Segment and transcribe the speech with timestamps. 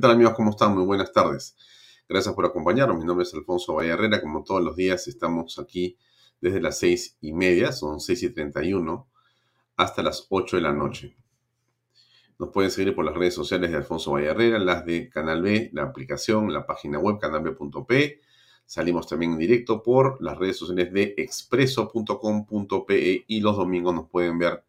[0.00, 0.34] Tal amigos?
[0.34, 0.74] ¿Cómo están?
[0.74, 1.56] Muy buenas tardes.
[2.08, 2.98] Gracias por acompañarnos.
[2.98, 4.20] Mi nombre es Alfonso Valle Herrera.
[4.20, 5.96] Como todos los días estamos aquí
[6.40, 9.08] desde las seis y media, son seis y treinta y uno,
[9.76, 11.14] hasta las ocho de la noche.
[12.38, 15.70] Nos pueden seguir por las redes sociales de Alfonso Valle Herrera, las de Canal B,
[15.74, 18.20] la aplicación, la página web canalb.p.
[18.64, 24.38] Salimos también en directo por las redes sociales de expreso.com.pe y los domingos nos pueden
[24.38, 24.64] ver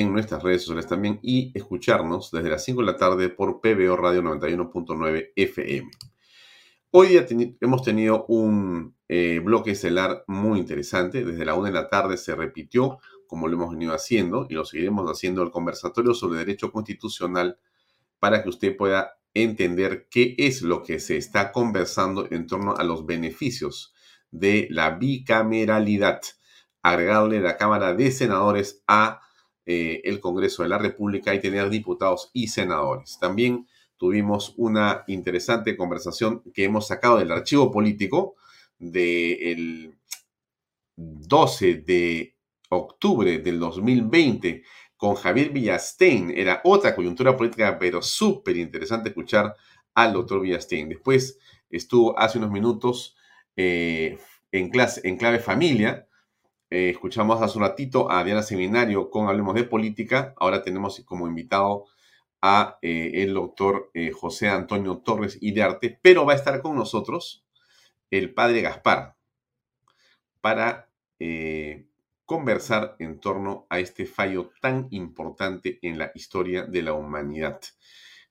[0.00, 3.96] en nuestras redes sociales también y escucharnos desde las 5 de la tarde por PBO
[3.96, 5.88] Radio 91.9 FM.
[6.90, 7.20] Hoy
[7.60, 11.24] hemos tenido un eh, bloque estelar muy interesante.
[11.24, 14.64] Desde la 1 de la tarde se repitió, como lo hemos venido haciendo, y lo
[14.64, 17.58] seguiremos haciendo, el conversatorio sobre derecho constitucional
[18.18, 22.82] para que usted pueda entender qué es lo que se está conversando en torno a
[22.82, 23.94] los beneficios
[24.32, 26.20] de la bicameralidad.
[26.82, 29.20] Agregarle la Cámara de Senadores a
[29.66, 33.18] eh, el Congreso de la República y tener diputados y senadores.
[33.18, 33.66] También
[33.96, 38.36] tuvimos una interesante conversación que hemos sacado del archivo político
[38.78, 39.96] del
[40.96, 42.36] 12 de
[42.68, 44.62] octubre del 2020
[44.96, 46.32] con Javier Villastein.
[46.36, 49.54] Era otra coyuntura política, pero súper interesante escuchar
[49.94, 50.88] al doctor Villastein.
[50.88, 51.38] Después
[51.70, 53.16] estuvo hace unos minutos
[53.56, 54.18] eh,
[54.52, 56.06] en, clase, en clave familia
[56.70, 60.34] eh, escuchamos hace un ratito a Diana Seminario con Hablemos de Política.
[60.36, 61.86] Ahora tenemos como invitado
[62.42, 67.44] a eh, el doctor eh, José Antonio Torres Idearte, pero va a estar con nosotros
[68.10, 69.16] el padre Gaspar
[70.40, 70.90] para
[72.26, 77.60] conversar en torno a este fallo tan importante en la historia de la humanidad.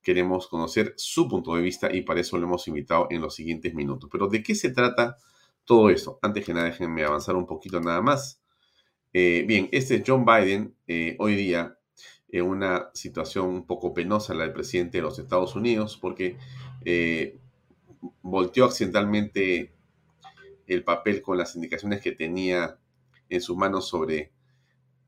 [0.02, 3.74] Queremos conocer su punto de vista y para eso lo hemos invitado en los siguientes
[3.74, 4.10] minutos.
[4.12, 5.18] Pero ¿de qué se trata?
[5.66, 6.19] Todo eso.
[6.22, 8.41] Antes que nada, déjenme avanzar un poquito nada más.
[9.13, 11.78] Eh, bien, este es John Biden eh, hoy día
[12.29, 16.38] en una situación un poco penosa, la del presidente de los Estados Unidos, porque
[16.84, 17.38] eh,
[18.24, 19.75] volteó accidentalmente
[20.66, 22.80] el papel con las indicaciones que tenía
[23.30, 24.34] en sus manos sobre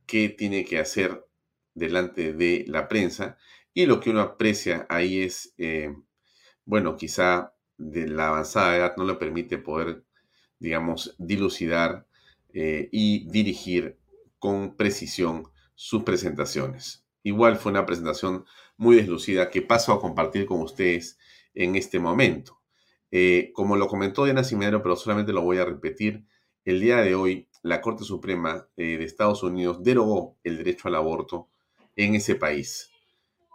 [0.05, 1.25] qué tiene que hacer
[1.73, 3.37] delante de la prensa.
[3.73, 5.55] Y lo que uno aprecia ahí es,
[6.63, 10.04] bueno, quizá de la avanzada edad no le permite poder
[10.65, 12.07] digamos, dilucidar
[12.51, 13.97] eh, y dirigir
[14.39, 17.05] con precisión sus presentaciones.
[17.21, 18.45] Igual fue una presentación
[18.75, 21.19] muy deslucida que paso a compartir con ustedes
[21.53, 22.59] en este momento.
[23.11, 26.25] Eh, como lo comentó Diana Cimenero, pero solamente lo voy a repetir,
[26.65, 30.95] el día de hoy la Corte Suprema eh, de Estados Unidos derogó el derecho al
[30.95, 31.47] aborto
[31.95, 32.89] en ese país.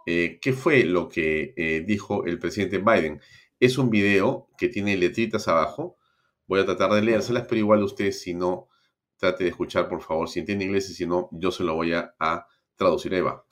[0.06, 3.20] ¿Qué fue lo que dijo el presidente Biden?
[3.60, 5.99] Es un video que tiene letritas abajo
[6.50, 8.66] Voy a tratar de leérselas, pero igual usted, si no,
[9.16, 11.92] trate de escuchar, por favor, si entiende inglés y si no, yo se lo voy
[11.92, 12.44] a,
[12.74, 13.14] traducir.
[13.14, 13.44] Eva.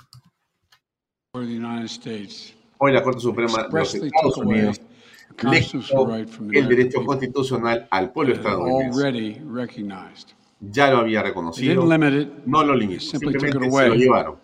[1.32, 4.80] Hoy la Corte Suprema de los Estados Unidos
[5.44, 9.44] le el derecho constitucional al pueblo estadounidense.
[10.58, 11.86] Ya lo había reconocido,
[12.46, 14.38] no lo limitó, simplemente se lo llevaron.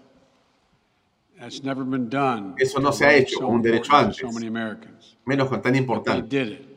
[2.57, 4.23] Eso no se ha hecho un derecho antes,
[5.25, 6.74] menos con tan importante.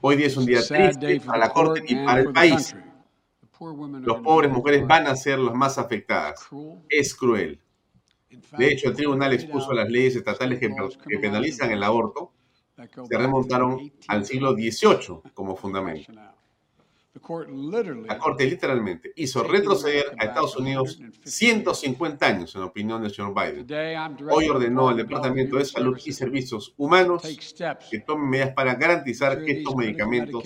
[0.00, 2.74] Hoy día es un día triste para la Corte y para el país.
[4.00, 6.48] Los pobres mujeres van a ser las más afectadas.
[6.88, 7.60] Es cruel.
[8.56, 10.70] De hecho, el tribunal expuso las leyes estatales que,
[11.20, 12.32] penalizan el aborto
[13.08, 16.12] se remontaron al siglo XVIII como fundamento.
[17.14, 23.66] La Corte literalmente hizo retroceder a Estados Unidos 150 años, en opinión del señor Biden.
[24.30, 27.22] Hoy ordenó al Departamento de Salud y Servicios Humanos
[27.90, 30.42] que tome medidas para garantizar que estos medicamentos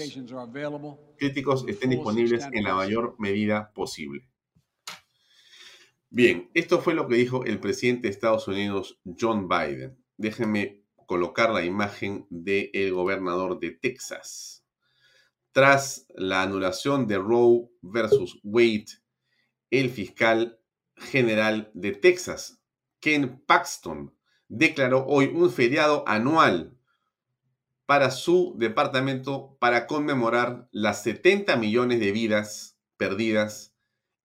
[1.17, 4.29] críticos estén disponibles en la mayor medida posible.
[6.11, 9.97] Bien, esto fue lo que dijo el presidente de Estados Unidos, John Biden.
[10.17, 14.56] Déjenme colocar la imagen del gobernador de Texas.
[15.57, 18.89] Tras la anulación de Roe versus Wade,
[19.71, 20.61] el fiscal
[20.97, 22.61] general de Texas,
[23.01, 24.15] Ken Paxton,
[24.49, 26.79] declaró hoy un feriado anual
[27.87, 33.75] para su departamento para conmemorar las 70 millones de vidas perdidas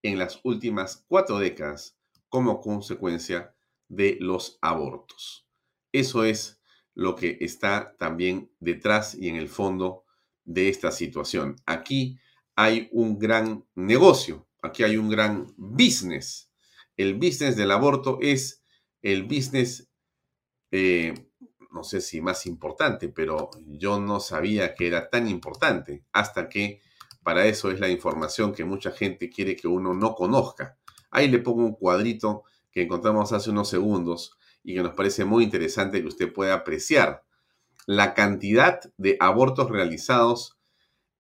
[0.04, 3.56] en las últimas cuatro décadas como consecuencia
[3.88, 5.48] de los abortos.
[5.94, 6.62] Eso es
[6.94, 10.04] lo que está también detrás y en el fondo
[10.53, 11.56] de esta situación.
[11.65, 12.19] Aquí
[12.56, 16.51] hay un gran negocio, aquí hay un gran business.
[16.98, 18.63] El business del aborto es
[19.01, 19.89] el business,
[20.71, 21.13] eh,
[21.71, 26.81] no sé si más importante, pero yo no sabía que era tan importante hasta que
[27.24, 30.77] para eso es la información que mucha gente quiere que uno no conozca.
[31.12, 35.44] Ahí le pongo un cuadrito que encontramos hace unos segundos y que nos parece muy
[35.44, 37.24] interesante que usted pueda apreciar.
[37.88, 40.60] La cantidad de abortos realizados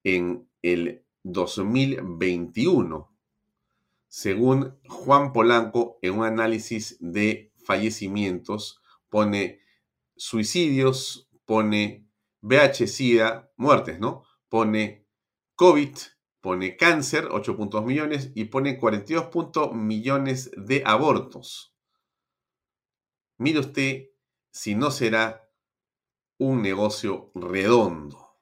[0.03, 3.11] en el 2021,
[4.07, 9.61] según Juan Polanco, en un análisis de fallecimientos, pone
[10.15, 12.07] suicidios, pone
[12.41, 14.23] VH-Sida, muertes, ¿no?
[14.49, 15.05] Pone
[15.55, 15.95] COVID,
[16.41, 21.75] pone cáncer, 8 puntos millones, y pone 42 puntos millones de abortos.
[23.37, 24.09] Mire usted
[24.51, 25.40] si no será
[26.41, 28.39] un negocio redondo,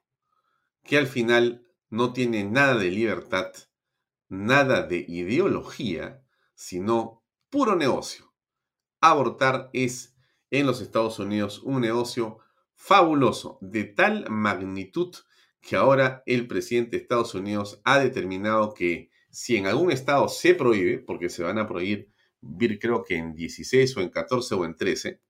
[0.84, 3.52] que al final no tiene nada de libertad,
[4.26, 6.24] nada de ideología,
[6.54, 8.32] sino puro negocio.
[9.02, 10.16] Abortar es
[10.50, 12.38] en los Estados Unidos un negocio
[12.74, 15.14] fabuloso, de tal magnitud
[15.60, 20.54] que ahora el presidente de Estados Unidos ha determinado que si en algún estado se
[20.54, 22.10] prohíbe, porque se van a prohibir,
[22.80, 25.20] creo que en 16 o en 14 o en 13,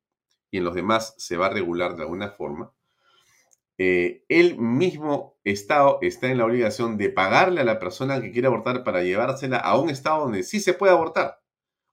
[0.50, 2.72] y en los demás se va a regular de alguna forma,
[3.78, 8.48] eh, el mismo estado está en la obligación de pagarle a la persona que quiere
[8.48, 11.40] abortar para llevársela a un estado donde sí se puede abortar.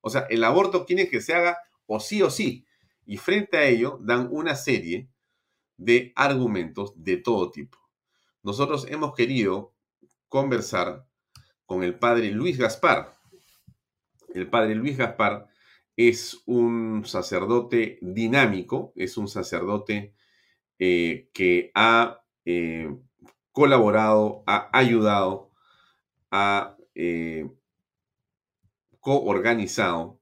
[0.02, 2.66] O sea, el aborto tiene que se haga o sí o sí.
[3.06, 5.10] Y frente a ello dan una serie
[5.78, 7.78] de argumentos de todo tipo
[8.48, 9.74] nosotros hemos querido
[10.30, 11.06] conversar
[11.66, 13.14] con el padre Luis Gaspar.
[14.34, 15.50] El padre Luis Gaspar
[15.98, 20.14] es un sacerdote dinámico, es un sacerdote
[20.78, 22.96] eh, que ha eh,
[23.52, 25.52] colaborado, ha ayudado,
[26.30, 27.50] ha eh,
[29.00, 30.22] coorganizado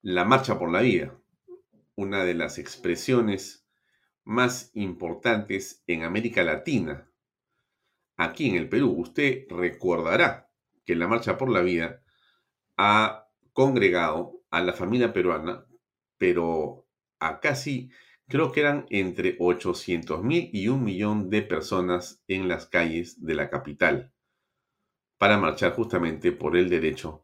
[0.00, 1.14] la Marcha por la Vida,
[1.94, 3.66] una de las expresiones
[4.24, 7.10] más importantes en América Latina.
[8.16, 10.50] Aquí en el Perú, usted recordará
[10.86, 12.02] que la Marcha por la Vida
[12.78, 13.29] ha
[13.60, 15.66] congregado a la familia peruana,
[16.16, 16.86] pero
[17.18, 17.90] a casi,
[18.26, 23.34] creo que eran entre 800 mil y un millón de personas en las calles de
[23.34, 24.14] la capital
[25.18, 27.22] para marchar justamente por el derecho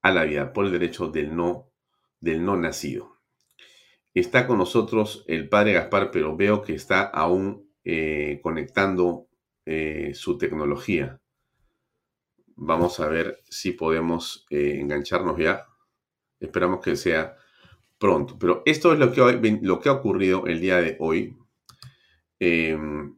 [0.00, 1.70] a la vida, por el derecho del no,
[2.18, 3.18] del no nacido.
[4.14, 9.28] Está con nosotros el padre Gaspar, pero veo que está aún eh, conectando
[9.66, 11.20] eh, su tecnología.
[12.60, 15.64] Vamos a ver si podemos eh, engancharnos ya.
[16.40, 17.36] Esperamos que sea
[17.98, 18.36] pronto.
[18.36, 21.38] Pero esto es lo que, lo que ha ocurrido el día de hoy.
[22.40, 23.16] Em,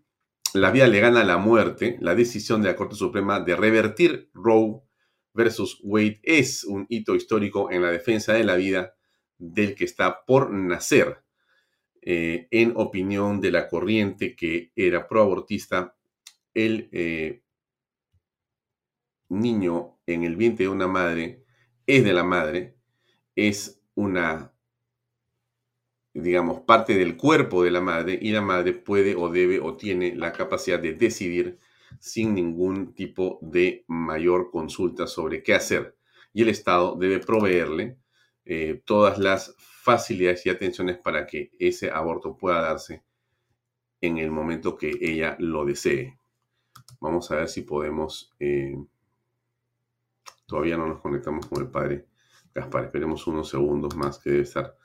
[0.52, 1.96] la vida le gana la muerte.
[2.00, 4.82] La decisión de la Corte Suprema de revertir Roe
[5.32, 8.94] versus Wade es un hito histórico en la defensa de la vida
[9.38, 11.24] del que está por nacer,
[12.02, 15.96] eh, en opinión de la corriente que era proabortista,
[16.52, 17.42] el eh,
[19.30, 21.44] niño en el vientre de una madre
[21.86, 22.76] es de la madre,
[23.34, 24.52] es una,
[26.12, 30.14] digamos, parte del cuerpo de la madre y la madre puede o debe o tiene
[30.14, 31.58] la capacidad de decidir
[31.98, 35.96] sin ningún tipo de mayor consulta sobre qué hacer.
[36.32, 37.98] Y el Estado debe proveerle
[38.44, 43.02] eh, todas las facilidades y atenciones para que ese aborto pueda darse
[44.00, 46.18] en el momento que ella lo desee.
[47.00, 48.32] Vamos a ver si podemos...
[48.38, 48.76] Eh,
[50.50, 52.06] todavía no nos conectamos con el padre
[52.54, 52.84] Gaspar.
[52.84, 54.76] Esperemos unos segundos más que debe estar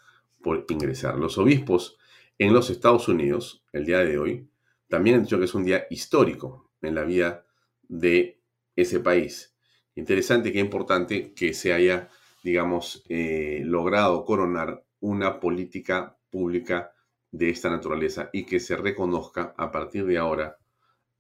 [0.42, 1.18] por ingresar.
[1.18, 1.98] Los obispos
[2.38, 4.48] en los Estados Unidos, el día de hoy,
[4.88, 7.46] también han dicho que es un día histórico en la vida
[7.88, 8.40] de
[8.76, 9.56] ese país.
[9.96, 12.10] Interesante que importante que se haya
[12.46, 16.94] digamos, eh, logrado coronar una política pública
[17.32, 20.56] de esta naturaleza y que se reconozca a partir de ahora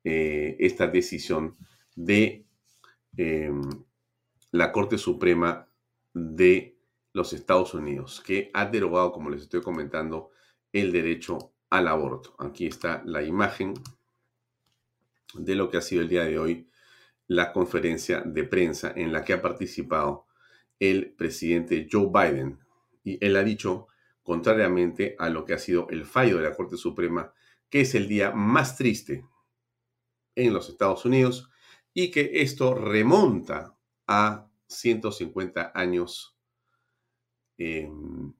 [0.03, 1.55] eh, esta decisión
[1.95, 2.45] de
[3.17, 3.63] em,
[4.55, 5.67] la Corte Suprema
[6.13, 6.77] de
[7.11, 10.31] los Estados Unidos, que ha derogado, como les estoy comentando,
[10.71, 12.35] el derecho al aborto.
[12.39, 13.73] Aquí está la imagen
[15.33, 16.69] de lo que ha sido el día de hoy
[17.27, 20.25] la conferencia de prensa en la que ha participado
[20.79, 22.59] el presidente Joe Biden.
[23.03, 23.87] Y él ha dicho,
[24.23, 27.33] contrariamente a lo que ha sido el fallo de la Corte Suprema,
[27.69, 29.25] que es el día más triste
[30.33, 31.49] en los Estados Unidos
[31.93, 33.75] y que esto remonta
[34.07, 36.37] a 150 años
[37.57, 38.33] en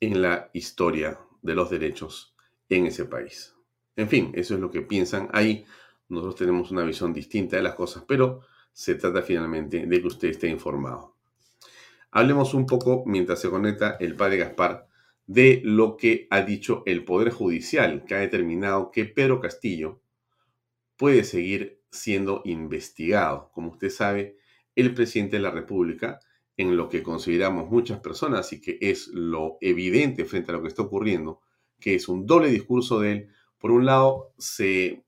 [0.00, 2.34] la historia de los derechos
[2.68, 3.54] en ese país.
[3.96, 5.64] En fin, eso es lo que piensan ahí.
[6.08, 10.28] Nosotros tenemos una visión distinta de las cosas, pero se trata finalmente de que usted
[10.28, 11.16] esté informado.
[12.10, 14.88] Hablemos un poco, mientras se conecta el padre Gaspar,
[15.26, 20.00] de lo que ha dicho el Poder Judicial, que ha determinado que Pedro Castillo
[20.96, 23.50] puede seguir siendo investigado.
[23.52, 24.38] Como usted sabe,
[24.80, 26.20] el presidente de la República,
[26.56, 30.68] en lo que consideramos muchas personas y que es lo evidente frente a lo que
[30.68, 31.40] está ocurriendo,
[31.78, 35.04] que es un doble discurso de él, por un lado, se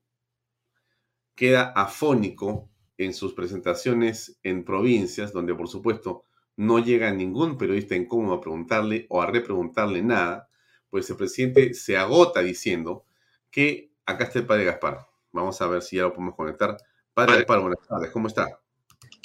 [1.35, 6.25] queda afónico en sus presentaciones en provincias, donde por supuesto
[6.57, 10.49] no llega ningún periodista incómodo a preguntarle o a repreguntarle nada,
[10.91, 13.07] pues el presidente se agota diciendo
[13.51, 15.07] que acá está el padre Gaspar.
[15.33, 16.77] Vamos a ver si ya lo podemos conectar.
[17.15, 18.62] Padre Gaspar, buenas tardes, ¿cómo está?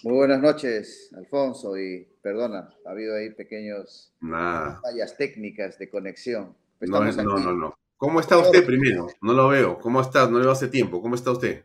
[0.03, 6.55] Muy buenas noches, Alfonso, y perdona, ha habido ahí pequeños fallas técnicas de conexión.
[6.81, 7.77] no, no, no, no.
[7.97, 9.07] ¿Cómo está usted primero?
[9.21, 9.79] No lo veo.
[9.79, 10.29] ¿Cómo está?
[10.29, 11.01] No le veo hace tiempo.
[11.01, 11.63] ¿Cómo está usted?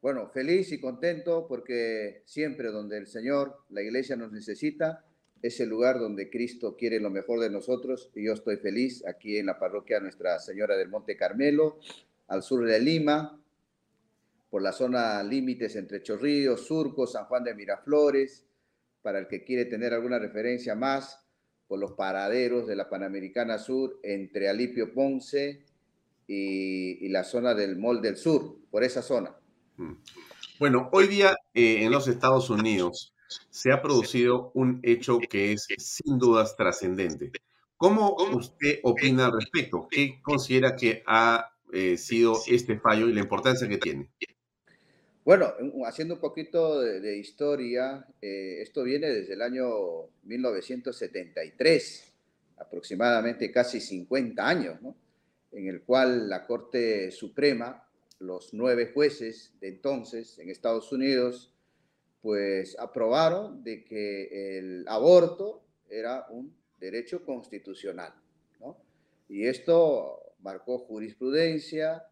[0.00, 5.04] Bueno, feliz y contento porque siempre donde el Señor, la iglesia nos necesita,
[5.42, 9.36] es el lugar donde Cristo quiere lo mejor de nosotros y yo estoy feliz aquí
[9.36, 11.78] en la parroquia Nuestra Señora del Monte Carmelo,
[12.28, 13.38] al sur de Lima,
[14.50, 18.46] por la zona límites entre Chorrillos, Surco, San Juan de Miraflores,
[19.02, 21.24] para el que quiere tener alguna referencia más,
[21.66, 25.64] por los paraderos de la Panamericana Sur entre Alipio Ponce
[26.26, 29.36] y, la zona del Mall del Sur, por esa zona.
[29.76, 29.92] Mm.
[30.58, 33.14] Bueno, hoy día eh, en los Estados Unidos
[33.50, 37.32] se ha producido un hecho que es sin dudas trascendente.
[37.76, 39.86] ¿Cómo usted opina al respecto?
[39.88, 44.10] ¿Qué considera que ha eh, sido este fallo y la importancia que tiene?
[45.28, 45.52] Bueno,
[45.84, 52.14] haciendo un poquito de, historia, eh, esto viene desde el año 1973,
[52.56, 54.96] aproximadamente casi 50 años, ¿no?
[55.52, 57.86] en el cual la Corte Suprema,
[58.20, 61.52] los nueve jueces de entonces en Estados Unidos,
[62.22, 68.14] pues aprobaron de que el aborto era un derecho constitucional.
[68.60, 68.78] ¿no?
[69.28, 72.07] Y esto marcó jurisprudencia,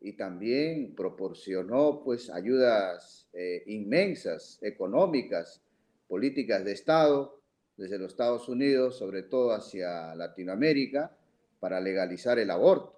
[0.00, 5.62] y también proporcionó pues ayudas eh, inmensas, económicas,
[6.08, 7.40] políticas de Estado
[7.76, 11.16] desde los Estados Unidos, sobre todo hacia Latinoamérica,
[11.60, 12.96] para legalizar el aborto.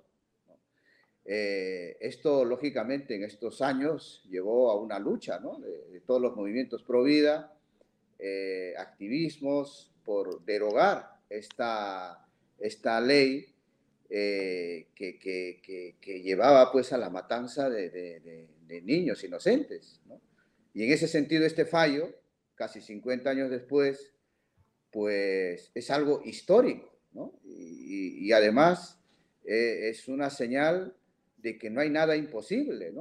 [1.24, 7.02] Eh, esto, lógicamente, en estos años llevó a una lucha de, todos los movimientos pro
[7.02, 7.54] vida,
[8.18, 12.26] eh, activismos por derogar esta,
[12.58, 13.54] esta ley
[14.10, 18.48] eh, que, llevaba pues a la matanza de,
[18.82, 20.00] niños inocentes.
[20.74, 22.14] Y en ese sentido este fallo,
[22.54, 24.12] casi 50 años después,
[24.90, 26.96] pues es algo histórico.
[27.44, 29.00] Y, además
[29.44, 30.94] eh, es una señal
[31.38, 32.92] de que no hay nada imposible.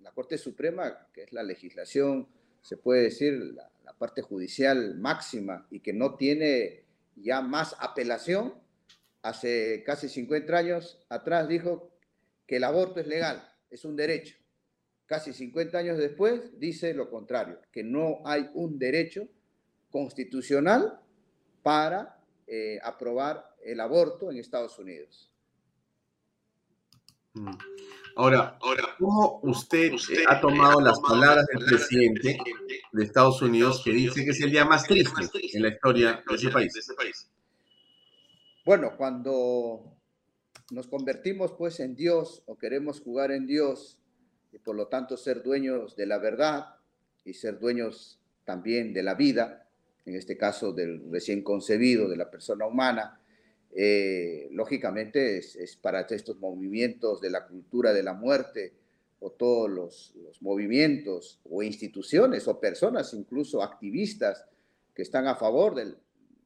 [0.00, 2.28] La Corte Suprema, que es la legislación,
[2.60, 3.54] se puede decir,
[3.84, 6.84] la parte judicial máxima y que no tiene
[7.16, 8.54] ya más apelación,
[9.22, 11.92] hace casi 50 años atrás dijo
[12.46, 14.36] que el aborto es legal, es un derecho.
[15.06, 19.28] Casi 50 años después dice lo contrario, que no hay un derecho
[19.90, 21.00] constitucional
[21.62, 25.30] para eh, aprobar el aborto en Estados Unidos.
[27.34, 27.50] Mm.
[28.16, 29.92] Ahora, ahora, ¿cómo usted,
[30.28, 32.38] ha tomado las palabras del presidente
[32.92, 35.22] de Estados Unidos que dice que es el día más triste
[35.54, 36.50] en la historia de ese
[36.94, 37.30] país?
[38.64, 39.96] Bueno, cuando
[40.70, 43.98] nos convertimos pues en Dios o queremos jugar en Dios
[44.52, 46.76] y por lo tanto ser dueños de la verdad
[47.24, 49.68] y ser dueños también de la vida,
[50.06, 53.20] en este caso del recién concebido, de la persona humana,
[53.74, 58.74] eh, lógicamente es, para estos movimientos de la cultura de la muerte
[59.18, 64.46] o todos los, los movimientos o instituciones o personas, incluso activistas
[64.94, 65.96] que están a favor del,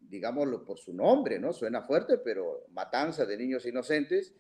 [0.09, 1.53] digámoslo por su nombre, ¿no?
[1.53, 4.35] Suena fuerte, pero matanza de niños inocentes,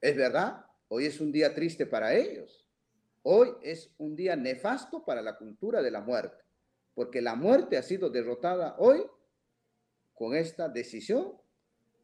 [0.00, 2.66] es verdad, hoy es un día triste para ellos.
[3.22, 6.42] Hoy es un día nefasto para la cultura de la muerte,
[6.94, 9.04] porque la muerte ha sido derrotada hoy
[10.14, 11.36] con esta decisión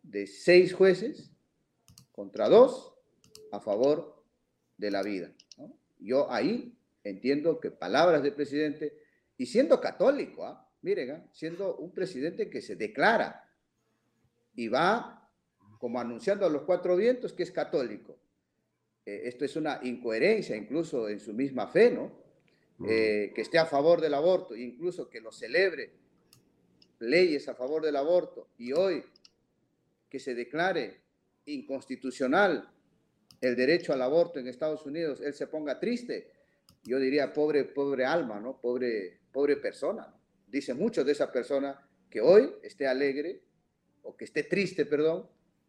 [0.02, 1.32] de seis jueces
[2.12, 2.94] contra dos
[3.52, 4.24] a favor
[4.76, 5.32] de la vida.
[5.98, 8.96] Yo ahí entiendo que palabras del presidente,
[9.36, 10.67] y siendo católico, ¿ah?
[10.82, 11.28] Miren, ¿ah?
[11.32, 13.48] siendo un presidente que se declara
[14.54, 15.30] y va
[15.78, 18.18] como anunciando a los cuatro vientos que es católico.
[19.06, 22.12] Eh, esto es una incoherencia incluso en su misma fe, ¿no?
[22.86, 25.94] Eh, que esté a favor del aborto, incluso que lo celebre
[27.00, 29.04] leyes a favor del aborto y hoy
[30.08, 31.02] que se declare
[31.46, 32.70] inconstitucional
[33.40, 36.32] el derecho al aborto en Estados Unidos, él se ponga triste,
[36.84, 38.60] yo diría pobre, pobre alma, ¿no?
[38.60, 40.12] Pobre, pobre persona.
[40.50, 43.42] Dice mucho de esa persona que hoy esté alegre
[44.02, 45.28] o que esté triste, perdón,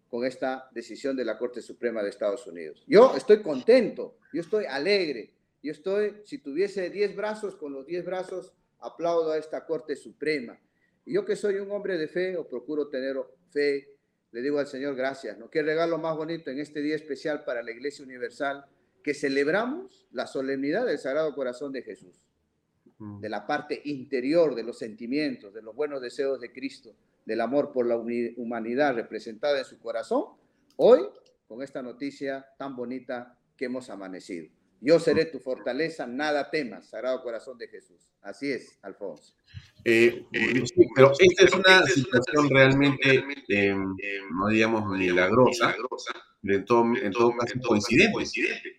[0.09, 2.83] con esta decisión de la Corte Suprema de Estados Unidos.
[2.88, 8.05] Yo estoy contento, yo estoy alegre, yo estoy, si tuviese 10 brazos, con los 10
[8.05, 10.59] brazos aplaudo a esta Corte Suprema.
[11.05, 13.17] Yo que soy un hombre de fe o procuro tener
[13.51, 13.95] fe,
[14.31, 15.50] le digo al Señor gracias, ¿no?
[15.50, 18.65] Qué regalo más bonito en este día especial para la Iglesia Universal,
[19.03, 22.21] que celebramos la solemnidad del Sagrado Corazón de Jesús.
[23.00, 27.72] De la parte interior de los sentimientos, de los buenos deseos de Cristo, del amor
[27.72, 30.25] por la humanidad representada en su corazón,
[30.75, 31.01] hoy
[31.48, 34.50] con esta noticia tan bonita que hemos amanecido.
[34.82, 38.13] Yo seré tu fortaleza, nada temas, Sagrado Corazón de Jesús.
[38.22, 39.34] Así es, Alfonso.
[39.84, 40.63] Eh, eh,
[40.96, 43.75] pero esta es una situación realmente, eh,
[44.32, 45.75] no digamos, milagrosa,
[46.44, 48.78] en todo, en todo caso coincidente.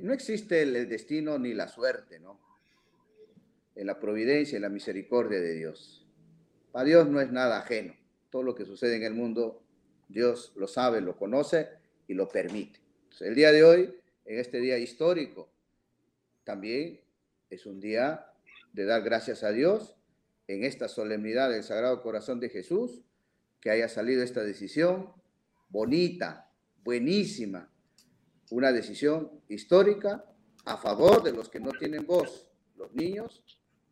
[0.00, 2.38] No existe el, destino ni la suerte, ¿no?
[3.74, 6.06] En la providencia y la misericordia de Dios.
[6.72, 7.94] Para Dios no es nada ajeno.
[8.28, 9.62] Todo lo que sucede en el mundo,
[10.08, 11.68] Dios lo sabe, lo conoce
[12.06, 12.80] y lo permite.
[13.20, 13.94] el día de hoy,
[14.26, 15.48] en este día histórico,
[16.44, 17.00] también
[17.48, 18.26] es un día
[18.72, 19.96] de dar gracias a Dios
[20.48, 23.02] en esta solemnidad del Sagrado Corazón de Jesús,
[23.60, 25.12] que haya salido esta decisión
[25.70, 26.50] bonita,
[26.82, 27.70] buenísima,
[28.50, 30.24] una decisión histórica
[30.64, 33.42] a favor de los que no tienen voz, los niños,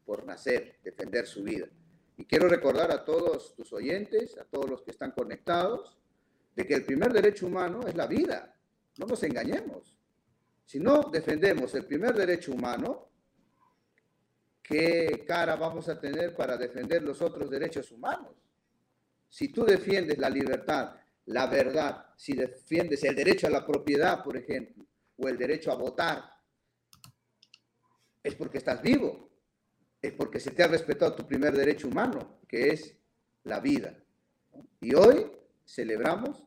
[0.05, 1.69] por nacer, defender su vida.
[2.17, 5.97] Y quiero recordar a todos tus oyentes, a todos los que están conectados,
[6.57, 8.59] de que el primer derecho humano es la vida.
[8.99, 9.97] No nos engañemos.
[10.65, 13.09] Si no defendemos el primer derecho humano,
[14.63, 18.35] ¿qué cara vamos a tener para defender los otros derechos humanos?
[19.29, 20.97] Si tú defiendes la libertad,
[21.29, 24.87] la verdad, si defiendes el derecho a la propiedad, por ejemplo,
[25.19, 26.25] o el derecho a votar,
[28.23, 29.29] es porque estás vivo,
[30.01, 32.97] es porque se te ha respetado tu primer derecho humano, que es
[33.45, 33.95] la vida.
[34.81, 35.31] Y hoy
[35.67, 36.43] celebramos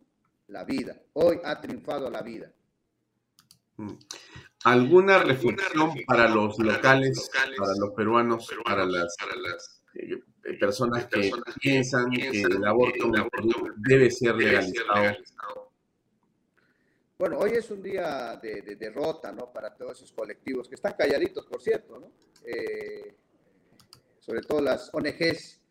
[0.48, 2.52] la vida, hoy ha triunfado la vida.
[3.78, 3.94] Mm.
[4.64, 9.16] ¿Alguna reflexión para los locales, para los peruanos, para las
[9.94, 10.24] eh,
[10.60, 13.12] personas que piensan que el aborto
[13.78, 15.18] debe ser legalizado?
[17.18, 19.52] Bueno, hoy es un día de, derrota, ¿no?
[19.54, 22.12] Para todos esos colectivos que están calladitos, por cierto, ¿no?
[22.44, 23.16] Eh,
[24.20, 25.62] sobre todo las ONGs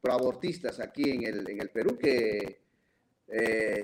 [0.00, 2.60] proabortistas aquí en el, en el Perú, que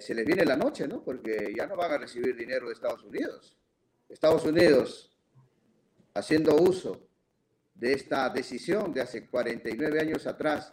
[0.01, 1.05] se les viene la noche, ¿no?
[1.05, 3.57] Porque ya no van a recibir dinero de Estados Unidos.
[4.09, 5.17] Estados Unidos,
[6.15, 7.07] haciendo uso
[7.79, 10.73] de esta decisión de hace 49 años atrás,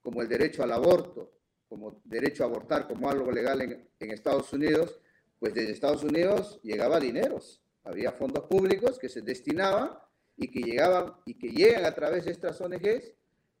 [0.00, 1.32] como el derecho al aborto,
[1.68, 5.00] como derecho a abortar como algo legal en, Estados Unidos,
[5.38, 9.98] pues desde Estados Unidos llegaba dineros, había fondos públicos que se destinaban
[10.36, 13.14] y que llegaban y que llegan a través de estas ONGs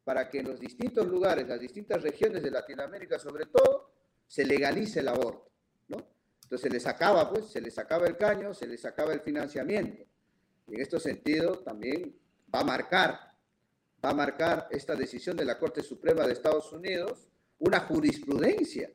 [0.04, 3.92] para que en los distintos lugares, las distintas regiones de Latinoamérica sobre todo,
[4.26, 5.50] se legalice el aborto,
[5.88, 6.06] ¿no?
[6.42, 10.04] Entonces se les sacaba, pues, se les sacaba el caño, se les sacaba el financiamiento.
[10.66, 12.16] Y en este sentido también
[12.54, 13.34] va a marcar,
[14.04, 18.90] va a marcar esta decisión de la Corte Suprema de Estados Unidos una jurisprudencia.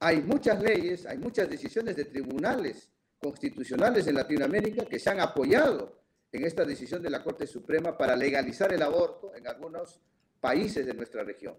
[0.00, 6.00] Hay muchas leyes, hay muchas decisiones de tribunales constitucionales en Latinoamérica que se han apoyado
[6.32, 10.00] en esta decisión de la Corte Suprema para legalizar el aborto en algunos
[10.40, 11.56] países de nuestra región.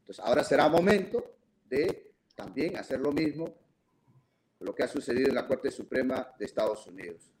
[0.00, 3.54] Entonces, ahora será momento de también hacer lo mismo
[4.60, 7.32] lo que ha sucedido en la Corte Suprema de Estados Unidos.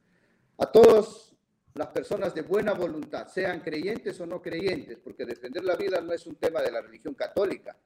[0.56, 1.29] A todas
[1.74, 6.12] las personas de buena voluntad, sean creyentes o no creyentes, porque defender la vida no
[6.12, 7.76] es un tema de la religión católica,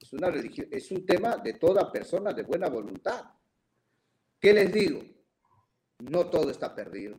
[0.00, 3.24] es, una religión, es un tema de toda persona de buena voluntad.
[4.40, 5.02] ¿Qué les digo?
[5.98, 7.18] No todo está perdido.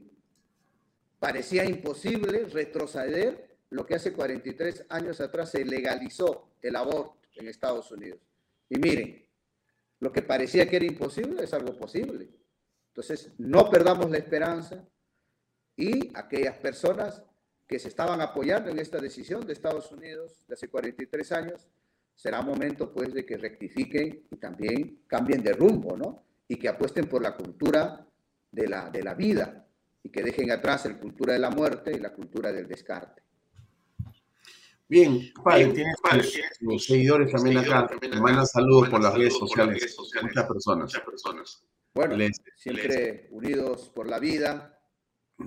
[1.20, 7.92] Parecía imposible retroceder lo que hace 43 años atrás se legalizó el aborto en Estados
[7.92, 8.20] Unidos.
[8.70, 9.28] Y miren,
[10.00, 12.30] lo que parecía que era imposible es algo posible.
[12.90, 14.88] Entonces, no perdamos la esperanza
[15.76, 17.24] y aquellas personas
[17.68, 21.68] que se estaban apoyando en esta decisión de Estados Unidos de hace 43 años,
[22.16, 26.24] será momento pues de que rectifiquen y también cambien de rumbo, ¿no?
[26.48, 28.08] Y que apuesten por la cultura
[28.52, 29.68] de la, de la vida
[30.04, 33.24] y que dejen atrás la cultura de la muerte y la cultura del descarte.
[34.88, 35.96] Bien, padre, tienes,
[36.60, 37.90] tus, seguidores también acá.
[38.00, 39.98] Te mandan saludos por las redes sociales.
[40.22, 41.64] Muchas personas.
[41.96, 42.16] Bueno,
[42.56, 44.75] siempre unidos por la vida.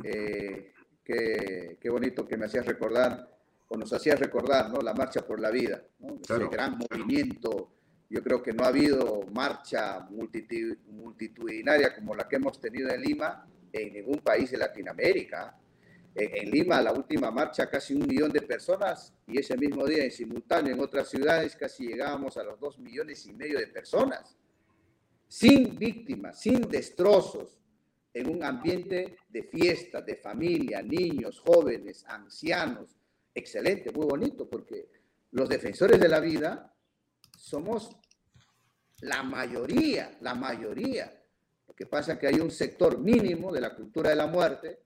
[0.04, 0.72] Eh,
[1.04, 3.36] qué, qué, bonito que me hacías recordar,
[3.68, 4.80] o nos hacías recordar, ¿no?
[4.80, 6.18] La marcha por la vida, ¿no?
[6.22, 7.72] Ese gran movimiento.
[8.10, 13.46] Yo creo que no ha habido marcha multitudinaria como la que hemos tenido en Lima
[13.70, 15.58] en ningún país de Latinoamérica
[16.18, 20.10] en Lima, la última marcha, casi un millón de personas y ese mismo día en
[20.10, 24.36] simultáneo en otras ciudades casi llegábamos a los dos millones y medio de personas,
[25.28, 27.57] sin víctimas, sin destrozos,
[28.18, 32.96] en un ambiente de fiesta, de familia, niños, jóvenes, ancianos.
[33.32, 34.88] Excelente, muy bonito, porque
[35.30, 36.74] los defensores de la vida
[37.36, 37.96] somos
[39.02, 41.14] la mayoría, la mayoría.
[41.68, 44.80] Lo que pasa es que hay un sector mínimo de la cultura de la muerte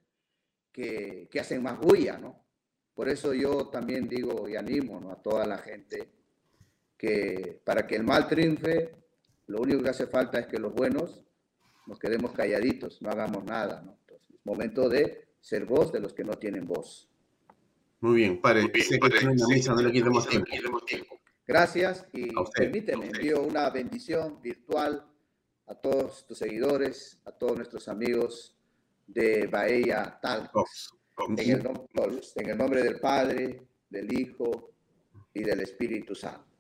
[0.70, 2.44] que, hacen más bulla, ¿no?
[2.94, 6.10] Por eso yo también digo y animo a toda la gente
[6.98, 8.94] que para que el mal triunfe,
[9.46, 11.22] lo único que hace falta es que los buenos
[11.86, 13.96] nos quedemos calladitos, no hagamos nada, ¿no?
[14.00, 17.08] Entonces, es momento de ser voz de los que no tienen voz.
[18.00, 21.20] Muy bien, padre, no le quitemos tiempo.
[21.46, 25.06] Gracias y permíteme, envío una bendición virtual
[25.66, 28.56] a todos tus seguidores, a todos nuestros amigos
[29.06, 30.94] de Bahía Talcos.
[31.28, 31.62] En el,
[32.36, 34.72] en el nombre del Padre, del Hijo
[35.34, 36.51] y del Espíritu Santo.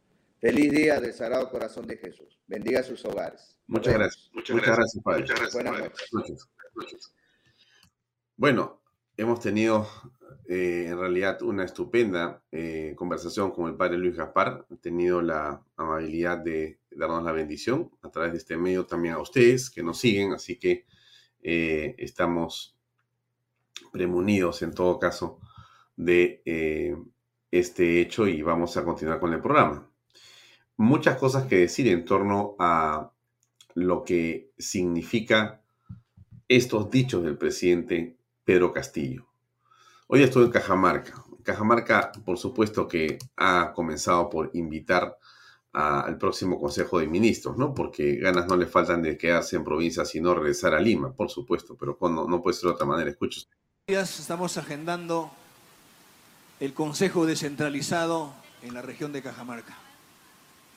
[0.42, 2.36] Feliz día del Sagrado Corazón de Jesús.
[2.48, 3.56] Bendiga sus hogares.
[3.68, 4.28] Muchas gracias.
[4.32, 5.24] Muchas, gracias, Padre.
[5.52, 6.48] Buenas noches.
[8.36, 8.82] Bueno,
[9.16, 9.86] hemos tenido
[10.48, 14.66] eh, en realidad una estupenda eh, conversación con el Padre Luis Gaspar.
[14.68, 19.20] He tenido la amabilidad de darnos la bendición a través de este medio también a
[19.20, 20.32] ustedes que nos siguen.
[20.32, 20.86] Así que
[21.40, 22.76] eh, estamos
[23.92, 25.38] premunidos en todo caso
[25.94, 26.96] de eh,
[27.48, 29.88] este hecho y vamos a continuar con el programa.
[30.82, 33.12] Muchas cosas que decir en torno a
[33.74, 35.62] lo que significa
[36.48, 39.28] estos dichos del presidente Pedro Castillo.
[40.08, 41.24] Hoy estoy en Cajamarca.
[41.44, 45.16] Cajamarca, por supuesto que ha comenzado por invitar
[45.72, 47.72] al próximo Consejo de Ministros, ¿no?
[47.72, 51.76] Porque ganas no le faltan de quedarse en provincia, sino regresar a Lima, por supuesto,
[51.78, 53.08] pero no, no puede ser de otra manera.
[53.08, 53.42] Escucho.
[53.86, 55.30] Estamos agendando
[56.58, 59.78] el Consejo descentralizado en la región de Cajamarca.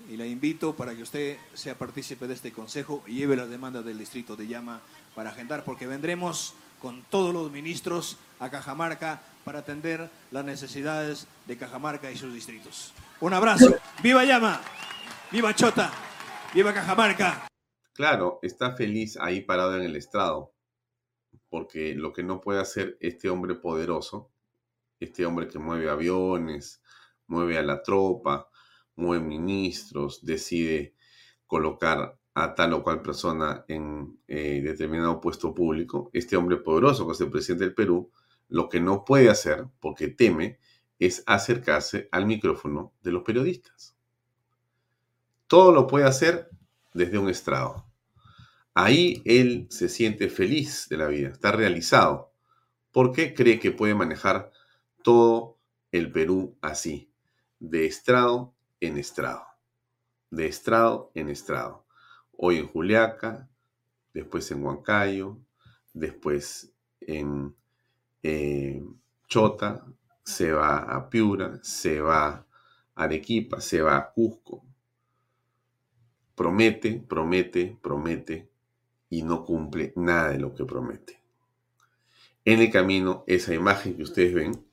[0.09, 3.85] Y la invito para que usted sea partícipe de este consejo y lleve las demandas
[3.85, 4.81] del distrito de Llama
[5.15, 11.57] para agendar, porque vendremos con todos los ministros a Cajamarca para atender las necesidades de
[11.57, 12.93] Cajamarca y sus distritos.
[13.21, 13.75] Un abrazo.
[14.03, 14.61] ¡Viva Llama!
[15.31, 15.91] ¡Viva Chota!
[16.53, 17.47] ¡Viva Cajamarca!
[17.93, 20.53] Claro, está feliz ahí parado en el estrado,
[21.49, 24.29] porque lo que no puede hacer este hombre poderoso,
[24.99, 26.81] este hombre que mueve aviones,
[27.27, 28.49] mueve a la tropa,
[28.95, 30.95] mueve ministros, decide
[31.47, 37.13] colocar a tal o cual persona en eh, determinado puesto público, este hombre poderoso que
[37.13, 38.11] es el presidente del Perú,
[38.49, 40.59] lo que no puede hacer, porque teme,
[40.99, 43.95] es acercarse al micrófono de los periodistas.
[45.47, 46.49] Todo lo puede hacer
[46.93, 47.85] desde un estrado.
[48.73, 52.33] Ahí él se siente feliz de la vida, está realizado,
[52.91, 54.51] porque cree que puede manejar
[55.03, 55.57] todo
[55.91, 57.09] el Perú así,
[57.59, 58.54] de estrado
[58.85, 59.45] en estrado,
[60.29, 61.85] de estrado en estrado.
[62.37, 63.49] Hoy en Juliaca,
[64.13, 65.37] después en Huancayo,
[65.93, 66.71] después
[67.01, 67.55] en
[68.23, 68.83] eh,
[69.27, 69.85] Chota,
[70.23, 72.45] se va a Piura, se va a
[72.95, 74.65] Arequipa, se va a Cusco,
[76.35, 78.49] promete, promete, promete
[79.09, 81.21] y no cumple nada de lo que promete.
[82.43, 84.65] En el camino, esa imagen que ustedes ven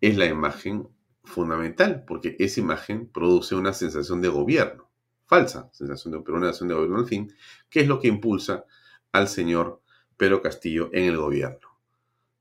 [0.00, 0.88] es la imagen
[1.24, 4.90] fundamental, porque esa imagen produce una sensación de gobierno,
[5.26, 7.34] falsa sensación de, pero una sensación de gobierno al fin,
[7.70, 8.64] que es lo que impulsa
[9.12, 9.82] al señor
[10.16, 11.68] Pedro Castillo en el gobierno.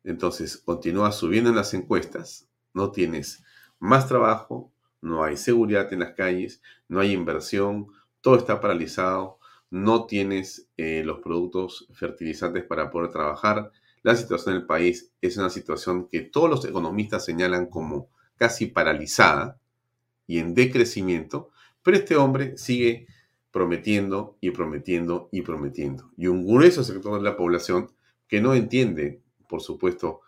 [0.04, 3.43] Entonces, continúa subiendo en las encuestas, no tienes
[3.80, 7.88] más trabajo, no hay seguridad en las calles, no hay inversión,
[8.22, 13.72] todo está paralizado, no tienes eh, los productos fertilizantes para poder trabajar.
[14.02, 19.60] La situación del país es una situación que todos los economistas señalan como casi paralizada
[20.28, 23.08] y en decrecimiento, pero este hombre sigue
[23.52, 26.12] prometiendo y prometiendo y prometiendo.
[26.17, 27.91] Y un grueso sector de la población
[28.28, 30.22] que no entiende, por supuesto,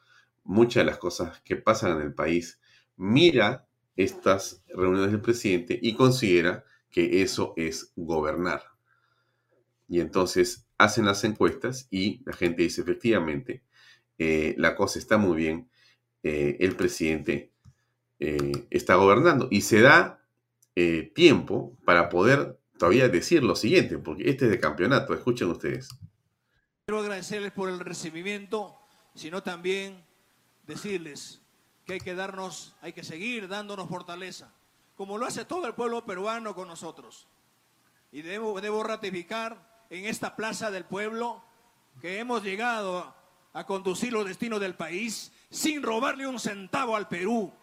[0.43, 2.59] muchas de las cosas que pasan en el país,
[2.97, 8.61] mira estas reuniones del presidente y considera que eso es gobernar.
[9.87, 13.63] Y entonces hacen las encuestas y la gente dice, efectivamente,
[14.17, 15.69] eh, la cosa está muy bien,
[16.23, 17.51] eh, el presidente
[18.19, 19.47] eh, está gobernando.
[19.51, 20.21] Y se da
[21.13, 25.87] tiempo para poder todavía decir lo siguiente, porque este es de campeonato, escuchen ustedes.
[26.85, 28.77] Quiero agradecerles por el recibimiento,
[29.13, 30.03] sino también
[30.67, 31.41] decirles
[31.85, 34.53] que hay que darnos, hay que seguir dándonos fortaleza,
[34.95, 37.29] como lo hace todo el pueblo peruano con nosotros.
[38.11, 41.43] Y debo ratificar en esta plaza del pueblo
[42.01, 43.15] que hemos llegado
[43.53, 47.53] a conducir los destinos del país sin robarle un centavo al Perú.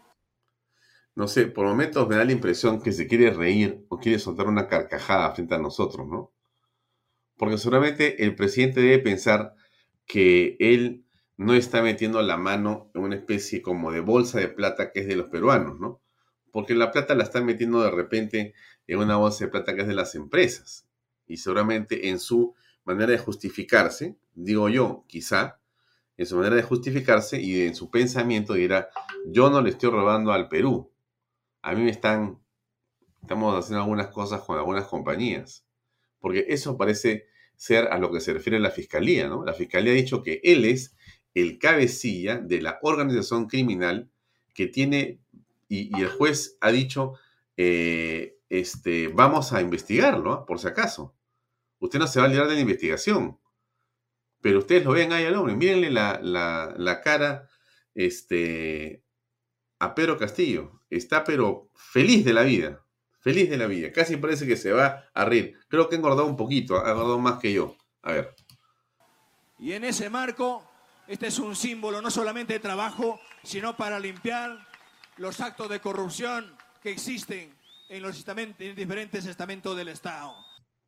[1.14, 4.46] No sé, por momentos me da la impresión que se quiere reír o quiere soltar
[4.46, 6.33] una carcajada frente a nosotros, ¿no?
[7.37, 9.55] Porque seguramente el presidente debe pensar
[10.07, 11.05] que él
[11.37, 15.07] no está metiendo la mano en una especie como de bolsa de plata que es
[15.07, 16.01] de los peruanos, ¿no?
[16.51, 18.55] Porque la plata la están metiendo de repente
[18.87, 20.87] en una bolsa de plata que es de las empresas.
[21.27, 25.61] Y seguramente en su manera de justificarse, digo yo, quizá,
[26.16, 28.88] en su manera de justificarse y en su pensamiento dirá,
[29.27, 30.91] yo no le estoy robando al Perú.
[31.62, 32.40] A mí me están,
[33.22, 35.66] estamos haciendo algunas cosas con algunas compañías.
[36.18, 39.44] Porque eso parece ser a lo que se refiere la fiscalía, ¿no?
[39.44, 40.94] La fiscalía ha dicho que él es
[41.35, 44.11] el cabecilla de la organización criminal
[44.55, 45.20] que tiene,
[45.68, 47.14] y, el juez ha dicho,
[47.57, 50.46] eh, este, vamos a investigarlo, ¿ah?
[50.46, 51.14] por si acaso.
[51.79, 53.38] Usted no se va a librar de la investigación.
[54.40, 57.48] Pero ustedes lo ven ahí al hombre, mírenle la, la, cara
[57.94, 59.05] este,
[59.79, 60.82] a Pedro Castillo.
[60.92, 62.85] Está pero feliz de la vida,
[63.20, 63.90] feliz de la vida.
[63.92, 65.59] Casi parece que se va a reír.
[65.68, 67.74] Creo que ha engordado un poquito, ha engordado más que yo.
[68.02, 68.35] A ver.
[69.59, 70.68] Y en ese marco,
[71.09, 74.68] este es un símbolo no solamente de trabajo, sino para limpiar
[75.16, 77.57] los actos de corrupción que existen
[77.88, 78.22] en los
[78.59, 80.35] diferentes estamentos del Estado.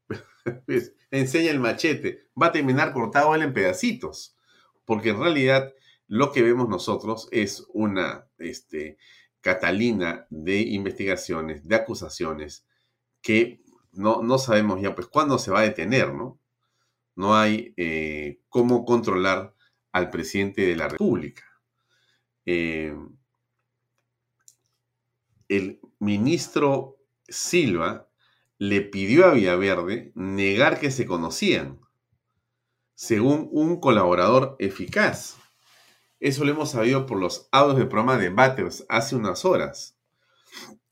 [0.66, 4.36] Pues, enseña el machete, va a terminar cortado él en pedacitos,
[4.84, 5.72] porque en realidad
[6.06, 8.98] lo que vemos nosotros es una este,
[9.44, 12.66] catalina de investigaciones, de acusaciones,
[13.20, 16.40] que no, no sabemos ya pues cuándo se va a detener, ¿no?
[17.14, 19.54] No hay eh, cómo controlar
[19.92, 21.44] al presidente de la República.
[22.46, 22.96] Eh,
[25.48, 26.96] el ministro
[27.28, 28.08] Silva
[28.56, 31.80] le pidió a Villaverde negar que se conocían,
[32.94, 35.36] según un colaborador eficaz.
[36.24, 39.98] Eso lo hemos sabido por los audios del programa de Batters hace unas horas.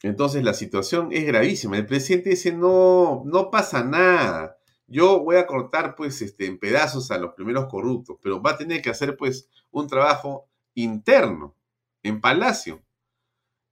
[0.02, 1.78] Entonces la situación es gravísima.
[1.78, 4.58] El presidente dice, no, no pasa nada.
[4.86, 8.58] Yo voy a cortar pues este, en pedazos a los primeros corruptos, pero va a
[8.58, 11.56] tener que hacer pues un trabajo interno
[12.02, 12.82] en Palacio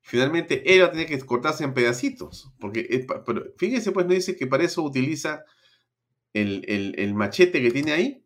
[0.03, 2.51] finalmente él va a tener que cortarse en pedacitos.
[2.59, 3.07] Porque,
[3.59, 5.45] fíjense, pues no dice que para eso utiliza
[6.33, 8.25] el, machete que tiene ahí.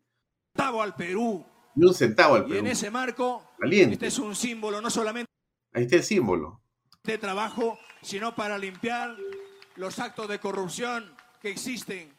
[0.55, 1.45] Centavo al Perú.
[1.75, 2.55] Y un centavo al Perú.
[2.55, 5.29] Y en ese marco, este es un símbolo, no solamente.
[5.73, 6.61] Ahí está el símbolo.
[7.03, 9.15] De trabajo, sino para limpiar
[9.75, 12.13] los actos de corrupción que existen.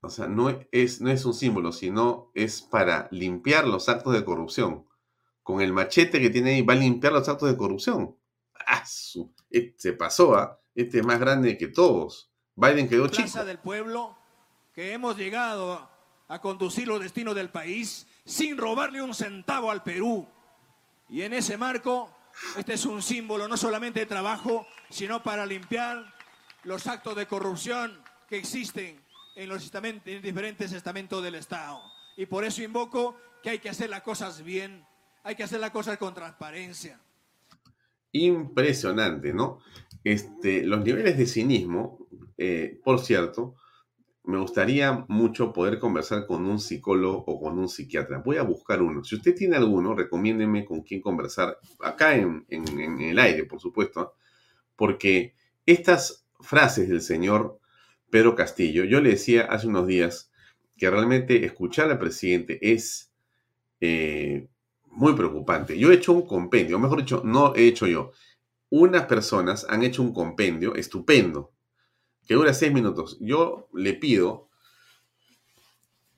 [0.00, 4.24] O sea, no es, no es un símbolo, sino es para limpiar los actos de
[4.24, 4.86] corrupción.
[5.42, 8.16] Con el machete que tiene ahí va a limpiar los actos de corrupción.
[8.66, 8.84] Ah,
[9.50, 10.60] eh, se pasó, ¿ah?
[10.74, 12.30] Este es más grande que todos.
[12.54, 13.22] Biden quedó chico.
[13.22, 14.16] Plaza del pueblo
[14.72, 15.88] que hemos llegado
[16.28, 20.28] a conducir los destinos del país sin robarle un centavo al Perú.
[21.08, 22.14] Y en ese marco,
[22.58, 26.14] este es un símbolo no solamente de trabajo, sino para limpiar
[26.64, 29.00] los actos de corrupción que existen
[29.34, 29.70] en los
[30.04, 31.80] diferentes estamentos del Estado.
[32.16, 34.84] Y por eso invoco que hay que hacer las cosas bien,
[35.22, 37.00] hay que hacer las cosas con transparencia
[38.12, 39.60] impresionante, ¿no?
[40.04, 43.56] Este, los niveles de cinismo, eh, por cierto,
[44.28, 48.18] me gustaría mucho poder conversar con un psicólogo o con un psiquiatra.
[48.18, 49.02] Voy a buscar uno.
[49.02, 54.16] Si usted tiene alguno, recomiéndeme con quién conversar acá en, el aire, por supuesto,
[54.76, 57.58] porque estas frases del señor
[58.10, 60.30] Pedro Castillo, yo le decía hace unos días
[60.76, 63.10] que realmente escuchar al presidente es
[63.80, 64.46] eh,
[64.84, 65.78] muy preocupante.
[65.78, 68.12] Yo he hecho un compendio, mejor dicho, no he hecho yo.
[68.68, 71.54] Unas personas han hecho un compendio estupendo,
[72.28, 73.16] que dura seis minutos.
[73.20, 74.50] Yo le pido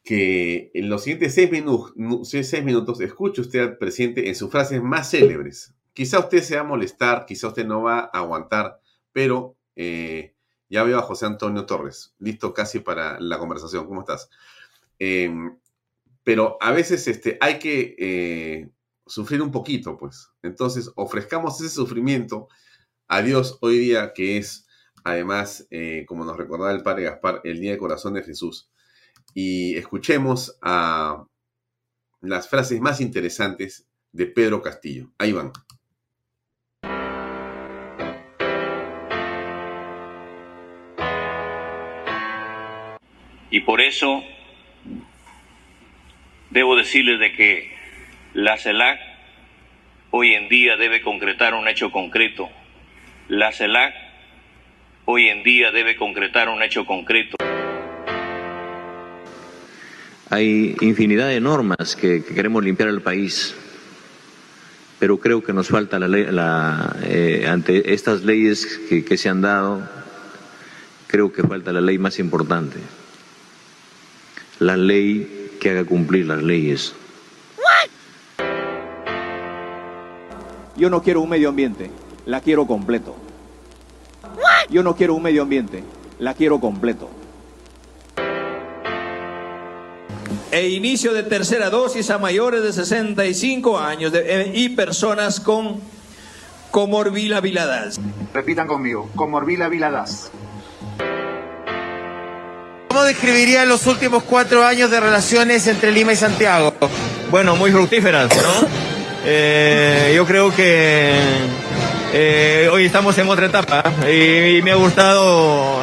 [0.02, 5.72] que en los siguientes seis, minutos escuche usted al presidente en sus frases más célebres.
[5.94, 8.80] Quizá usted se va a molestar, quizá usted no va a aguantar,
[9.12, 10.34] pero eh,
[10.68, 13.86] ya veo a José Antonio Torres, listo casi para la conversación.
[13.86, 14.30] ¿Cómo estás?
[14.98, 15.56] Em,
[16.24, 18.70] pero a veces este, hay que eh,
[19.06, 20.30] sufrir un poquito, pues.
[20.42, 22.48] Entonces, ofrezcamos ese sufrimiento
[23.06, 24.66] a Dios hoy día, que es,
[25.04, 28.70] además, eh, como nos recordaba el Padre Gaspar, el Día de Corazón de Jesús.
[29.34, 31.24] Y escuchemos a
[32.20, 35.12] las frases más interesantes de Pedro Castillo.
[35.18, 35.52] Ahí van.
[43.50, 44.22] Y por eso
[46.50, 47.72] debo decirles de que
[48.32, 49.00] la CELAC
[50.10, 52.48] hoy en día debe concretar un hecho concreto.
[53.28, 54.09] La CELAC
[55.04, 57.36] hoy en día debe concretar un hecho concreto.
[60.28, 63.54] Hay infinidad de normas que, queremos limpiar el país,
[65.00, 69.28] pero creo que nos falta la ley, la, eh, ante estas leyes que, que se
[69.28, 69.88] han dado,
[71.08, 72.78] creo que falta la ley más importante,
[74.60, 76.94] la ley que haga cumplir las leyes.
[80.76, 81.90] Yo no quiero un medio ambiente,
[82.24, 83.29] la quiero completo.
[84.70, 85.82] Yo no quiero un medio ambiente,
[86.18, 87.10] la quiero completo.
[90.52, 95.80] E inicio de tercera dosis a mayores de 65 años eh, y personas con
[96.70, 98.00] comorbilidades.
[98.32, 100.30] Repitan conmigo, comorbilidades.
[102.88, 106.74] ¿Cómo describiría los últimos cuatro años de relaciones entre Lima y Santiago?
[107.30, 108.68] Bueno, muy fructíferas, ¿no?
[109.24, 111.12] Eh, yo creo que
[112.12, 115.80] eh, hoy estamos en otra etapa y, me ha gustado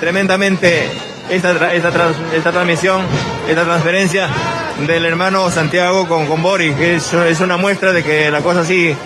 [0.00, 0.88] tremendamente
[1.30, 3.02] esta, esta, esta transmisión,
[3.48, 4.28] esta transferencia
[4.86, 8.96] del hermano Santiago con, con Boris, es, una muestra de que la cosa sigue.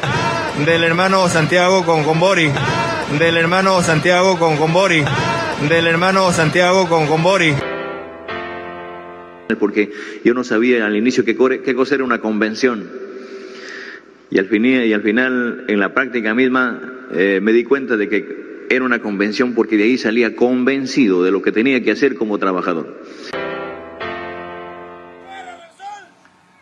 [0.67, 2.53] Del hermano Santiago con, con Boris,
[3.19, 5.05] del hermano Santiago con, con Boris,
[5.69, 7.57] del hermano Santiago con, con Boris.
[9.59, 9.91] Porque
[10.25, 11.35] yo no sabía al inicio qué
[11.75, 13.02] cosa era una convención.
[14.33, 16.81] Y al, fin, y al final, en la práctica misma,
[17.13, 21.31] eh, me di cuenta de que era una convención porque de ahí salía convencido de
[21.31, 23.05] lo que tenía que hacer como trabajador.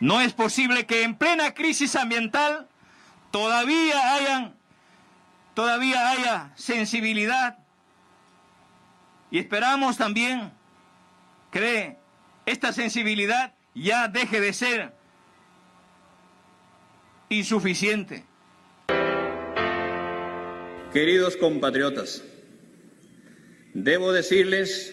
[0.00, 2.66] No es posible que en plena crisis ambiental
[3.30, 4.54] todavía hayan
[5.54, 7.58] todavía haya sensibilidad
[9.30, 10.50] y esperamos también
[11.52, 11.98] que
[12.46, 14.99] esta sensibilidad ya deje de ser
[17.30, 18.24] insuficiente.
[20.92, 22.24] Queridos compatriotas,
[23.72, 24.92] debo decirles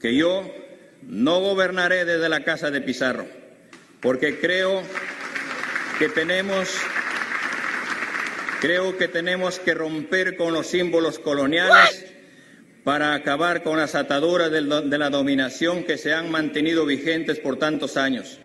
[0.00, 0.52] que yo
[1.02, 3.26] no gobernaré desde la casa de Pizarro,
[4.00, 4.82] porque creo
[6.00, 6.68] que tenemos
[8.60, 12.06] creo que tenemos que romper con los símbolos coloniales
[12.82, 17.96] para acabar con las ataduras de la dominación que se han mantenido vigentes por tantos
[17.96, 18.40] años.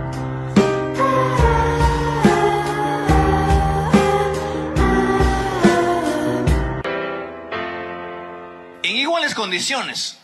[9.33, 10.17] Condiciones,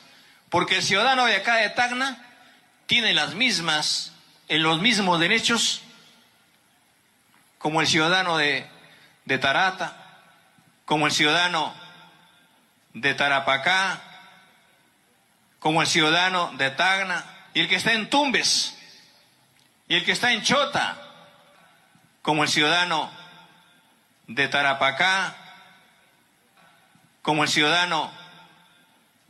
[0.50, 2.26] porque el ciudadano de acá de Tacna
[2.86, 4.13] tiene las mismas,
[4.48, 5.82] en los mismos derechos
[7.60, 8.67] como el ciudadano de,
[9.26, 9.95] de Tarata,
[10.86, 11.74] como el ciudadano
[12.93, 14.02] de Tarapacá,
[15.60, 18.76] como el ciudadano de Tacna, y el que está en Tumbes,
[19.88, 20.98] y el que está en Chota,
[22.22, 23.12] como el ciudadano
[24.28, 25.36] de Tarapacá,
[27.22, 28.12] como el ciudadano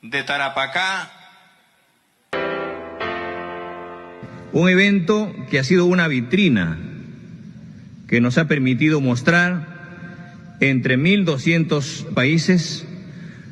[0.01, 1.11] de Tarapacá.
[4.51, 6.77] Un evento que ha sido una vitrina
[8.07, 12.85] que nos ha permitido mostrar entre 1.200 países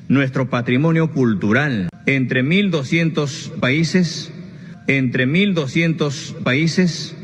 [0.07, 4.31] nuestro patrimonio cultural, entre 1.200 países,
[4.87, 7.16] entre 1.200 países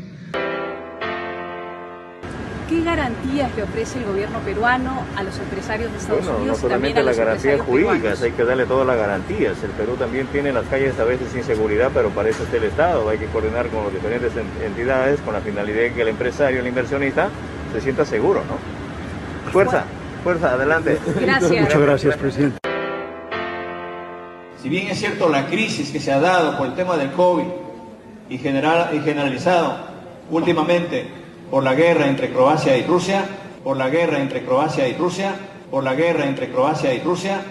[2.74, 6.56] ¿Qué garantías le ofrece el gobierno peruano a los empresarios de Estados bueno, Unidos?
[6.56, 9.62] No solamente las garantías jurídicas, hay que darle todas las garantías.
[9.62, 12.64] El Perú también tiene las calles a veces sin seguridad, pero para eso está el
[12.64, 13.08] Estado.
[13.08, 16.66] Hay que coordinar con las diferentes entidades con la finalidad de que el empresario, el
[16.66, 17.28] inversionista,
[17.72, 19.52] se sienta seguro, ¿no?
[19.52, 19.84] Fuerza,
[20.24, 20.98] fuerza, adelante.
[21.20, 21.60] Gracias.
[21.60, 22.58] Muchas gracias, presidente.
[24.60, 27.44] Si bien es cierto la crisis que se ha dado por el tema del COVID
[28.28, 29.76] y, general, y generalizado
[30.28, 31.22] últimamente
[31.54, 33.28] por la guerra entre Croacia y Rusia,
[33.62, 35.38] por la guerra entre Croacia y Rusia,
[35.70, 37.46] por la guerra entre Croacia y Rusia.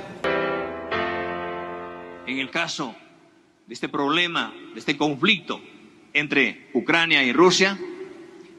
[2.27, 2.93] En el caso
[3.65, 5.61] de este problema, de este conflicto
[6.11, 7.79] entre Ucrania y Rusia,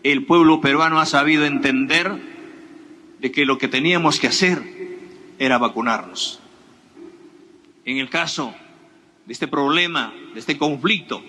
[0.03, 2.11] el pueblo peruano ha sabido entender
[3.21, 4.63] de que lo que teníamos que hacer
[5.39, 6.41] era vacunarnos.
[7.85, 8.55] En el caso
[9.27, 11.23] de este problema, de este conflicto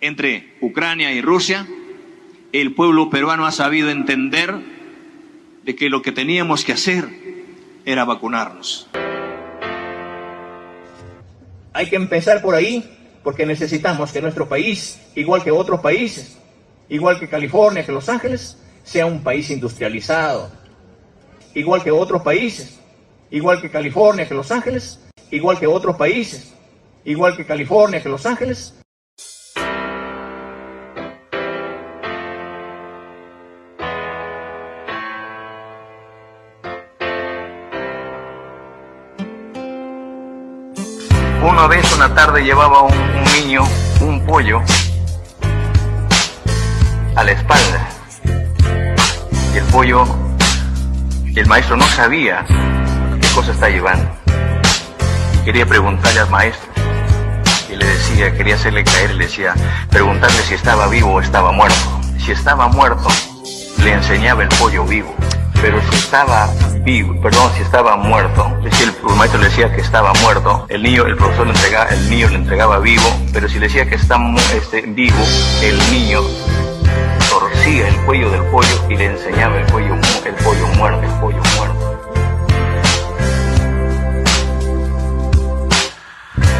[0.00, 1.68] entre Ucrania y Rusia,
[2.52, 4.54] el pueblo peruano ha sabido entender
[5.64, 7.08] de que lo que teníamos que hacer
[7.84, 8.88] era vacunarnos.
[11.72, 12.84] Hay que empezar por ahí
[13.22, 16.38] porque necesitamos que nuestro país, igual que otros países,
[16.88, 20.50] igual que California, que Los Ángeles, sea un país industrializado,
[21.54, 22.80] igual que otros países,
[23.30, 26.54] igual que California, que Los Ángeles, igual que otros países,
[27.04, 28.79] igual que California, que Los Ángeles,
[41.42, 43.62] Una vez, una tarde, llevaba un, un niño
[44.00, 44.62] un pollo
[47.16, 47.88] a la espalda.
[49.54, 50.04] Y el pollo,
[51.34, 52.44] el maestro no sabía
[53.20, 54.10] qué cosa está llevando.
[55.34, 56.68] Y quería preguntarle al maestro.
[57.70, 59.54] Y le decía, quería hacerle caer, le decía,
[59.90, 62.00] preguntarle si estaba vivo o estaba muerto.
[62.18, 63.08] Si estaba muerto,
[63.82, 65.14] le enseñaba el pollo vivo.
[65.62, 66.48] Pero si estaba
[66.82, 70.82] vivo, perdón, si estaba muerto, decía el, el maestro le decía que estaba muerto, el
[70.82, 73.96] niño, el profesor le entregaba, el niño le entregaba vivo, pero si le decía que
[73.96, 74.16] está
[74.54, 75.18] este, vivo,
[75.62, 76.22] el niño
[77.28, 79.78] torcía el cuello del pollo y le enseñaba el mu-
[80.24, 81.86] el pollo muerto, el pollo muerto.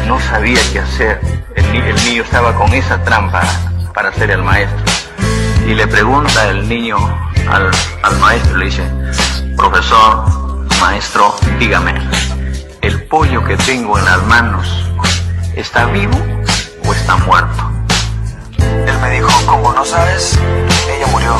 [0.07, 1.19] No sabía qué hacer.
[1.55, 3.41] El, el niño estaba con esa trampa
[3.93, 4.83] para hacer el maestro.
[5.67, 6.97] Y le pregunta el niño
[7.49, 7.71] al,
[8.03, 8.83] al maestro, le dice,
[9.57, 10.25] profesor,
[10.79, 11.93] maestro, dígame,
[12.81, 14.67] ¿el pollo que tengo en las manos
[15.55, 16.17] está vivo
[16.87, 17.71] o está muerto?
[18.59, 20.37] Él me dijo, como no sabes,
[20.89, 21.35] ella murió.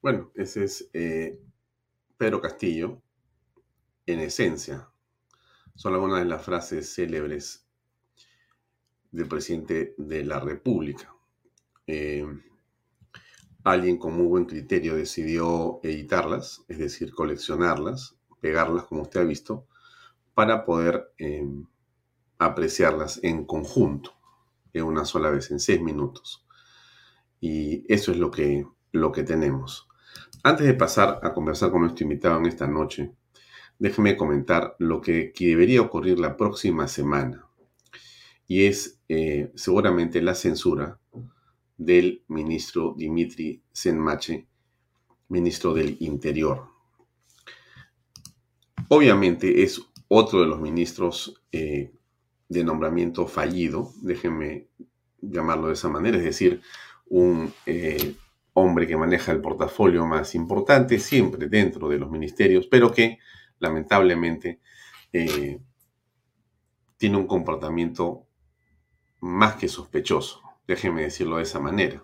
[0.00, 1.40] Bueno, ese es eh,
[2.16, 3.02] Pedro Castillo,
[4.06, 4.88] en esencia.
[5.74, 7.66] Son algunas de las frases célebres
[9.10, 11.14] del presidente de la República.
[11.86, 12.26] Eh,
[13.64, 19.66] alguien con muy buen criterio decidió editarlas, es decir, coleccionarlas, pegarlas, como usted ha visto,
[20.32, 21.46] para poder eh,
[22.38, 24.14] apreciarlas en conjunto,
[24.72, 26.46] en una sola vez, en seis minutos.
[27.40, 29.85] Y eso es lo que, lo que tenemos.
[30.46, 33.10] Antes de pasar a conversar con nuestro invitado en esta noche,
[33.80, 37.48] déjeme comentar lo que, debería ocurrir la próxima semana.
[38.46, 41.00] Y es eh, seguramente la censura
[41.76, 44.46] del ministro Dimitri Senmache,
[45.30, 46.68] ministro del Interior.
[48.86, 51.90] Obviamente es otro de los ministros eh,
[52.48, 54.68] de nombramiento fallido, déjenme
[55.20, 56.62] llamarlo de esa manera, es decir,
[57.08, 58.14] un eh,
[58.58, 63.18] hombre que maneja el portafolio más importante siempre dentro de los ministerios, pero que
[63.58, 64.60] lamentablemente
[65.12, 65.60] eh,
[66.96, 68.24] tiene un comportamiento
[69.20, 72.02] más que sospechoso, déjenme decirlo de esa manera.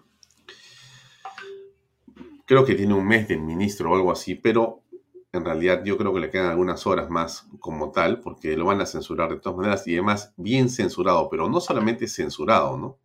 [2.45, 4.83] Creo que tiene un mes del ministro o algo así, pero
[5.33, 8.83] en realidad yo creo que le quedan algunas horas más como tal, porque lo van
[8.83, 12.99] a censurar de todas maneras y además bien censurado, pero no solamente censurado, ¿no?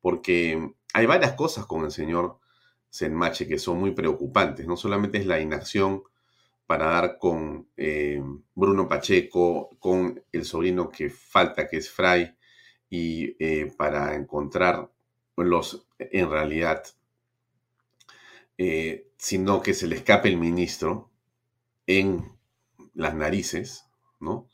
[0.00, 2.40] Porque hay varias cosas con el señor
[2.90, 4.66] Senmache que son muy preocupantes.
[4.66, 6.02] No solamente es la inacción
[6.68, 8.22] para dar con eh,
[8.54, 12.36] Bruno Pacheco, con el sobrino que falta, que es Fray,
[12.90, 14.90] y eh, para encontrar
[15.36, 16.82] los, en realidad,
[18.58, 21.10] eh, sino que se le escape el ministro
[21.86, 22.24] en
[22.92, 23.86] las narices,
[24.20, 24.48] ¿no?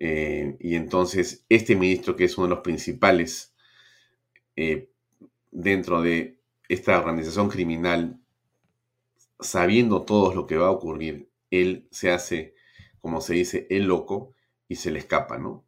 [0.00, 3.52] Y entonces este ministro, que es uno de los principales
[5.50, 6.37] dentro de
[6.68, 8.20] esta organización criminal,
[9.40, 12.54] sabiendo todo lo que va a ocurrir, él se hace,
[13.00, 14.34] como se dice, el loco
[14.68, 15.64] y se le escapa, ¿no?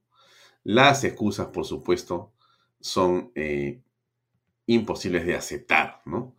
[0.64, 2.32] Las excusas, por supuesto,
[2.80, 3.80] son eh,
[4.66, 6.36] imposibles de aceptar, ¿no?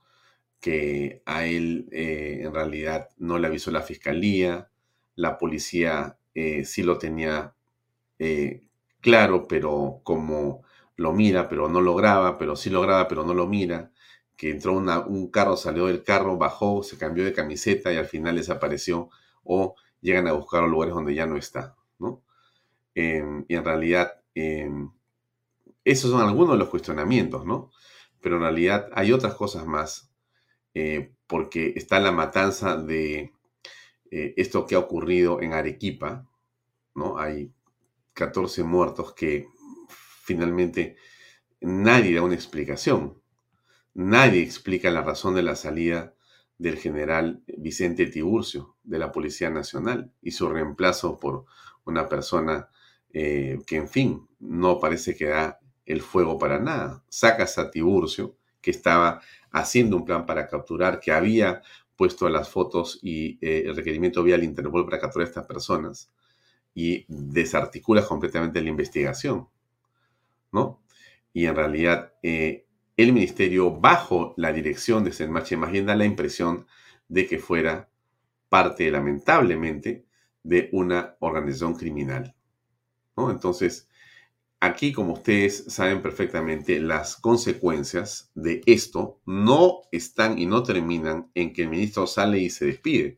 [0.60, 4.70] Que a él eh, en realidad no le avisó la fiscalía,
[5.16, 7.56] la policía eh, sí lo tenía
[9.02, 10.64] claro, pero como
[10.96, 13.92] lo mira, pero no lo graba, pero sí lo graba, pero no lo mira,
[14.42, 18.38] que entró un carro, salió del carro, bajó, se cambió de camiseta y al final
[18.38, 19.12] desapareció
[19.44, 22.24] o llegan a buscar a lugares donde ya no está, ¿no?
[22.96, 24.68] Eh, y en realidad, eh,
[25.86, 27.70] esos son algunos de los cuestionamientos, ¿no?
[28.20, 30.12] Pero en realidad hay otras cosas más,
[30.74, 33.34] eh, porque está la matanza de
[34.10, 36.28] eh, esto que ha ocurrido en Arequipa,
[36.96, 37.20] ¿no?
[37.20, 37.54] Hay
[38.14, 39.48] 14 muertos que
[40.24, 40.98] finalmente
[41.60, 43.21] nadie da una explicación.
[43.94, 46.14] Nadie explica la razón de la salida
[46.58, 51.46] del general Vicente Tiburcio de la Policía Nacional y su reemplazo por
[51.86, 52.70] una persona
[53.14, 57.04] eh, que, en fin, no parece que da el fuego para nada.
[57.10, 59.22] Sacas a Tiburcio, que estaba
[59.52, 61.62] haciendo un plan para capturar, que había
[61.96, 66.12] puesto las fotos y eh, el requerimiento vía al Interpol para capturar a estas personas
[66.74, 69.50] y desarticulas completamente la investigación,
[70.52, 70.82] ¿no?
[71.34, 72.66] Y en realidad eh,
[73.02, 76.66] el ministerio, bajo la dirección de Senmache, más bien da la impresión
[77.08, 77.90] de que fuera
[78.50, 80.06] parte, lamentablemente,
[80.44, 82.36] de una organización criminal.
[83.18, 83.88] Entonces,
[84.60, 91.54] aquí, como ustedes saben perfectamente, las consecuencias de esto no están y no terminan en
[91.54, 93.18] que el ministro sale y se despide.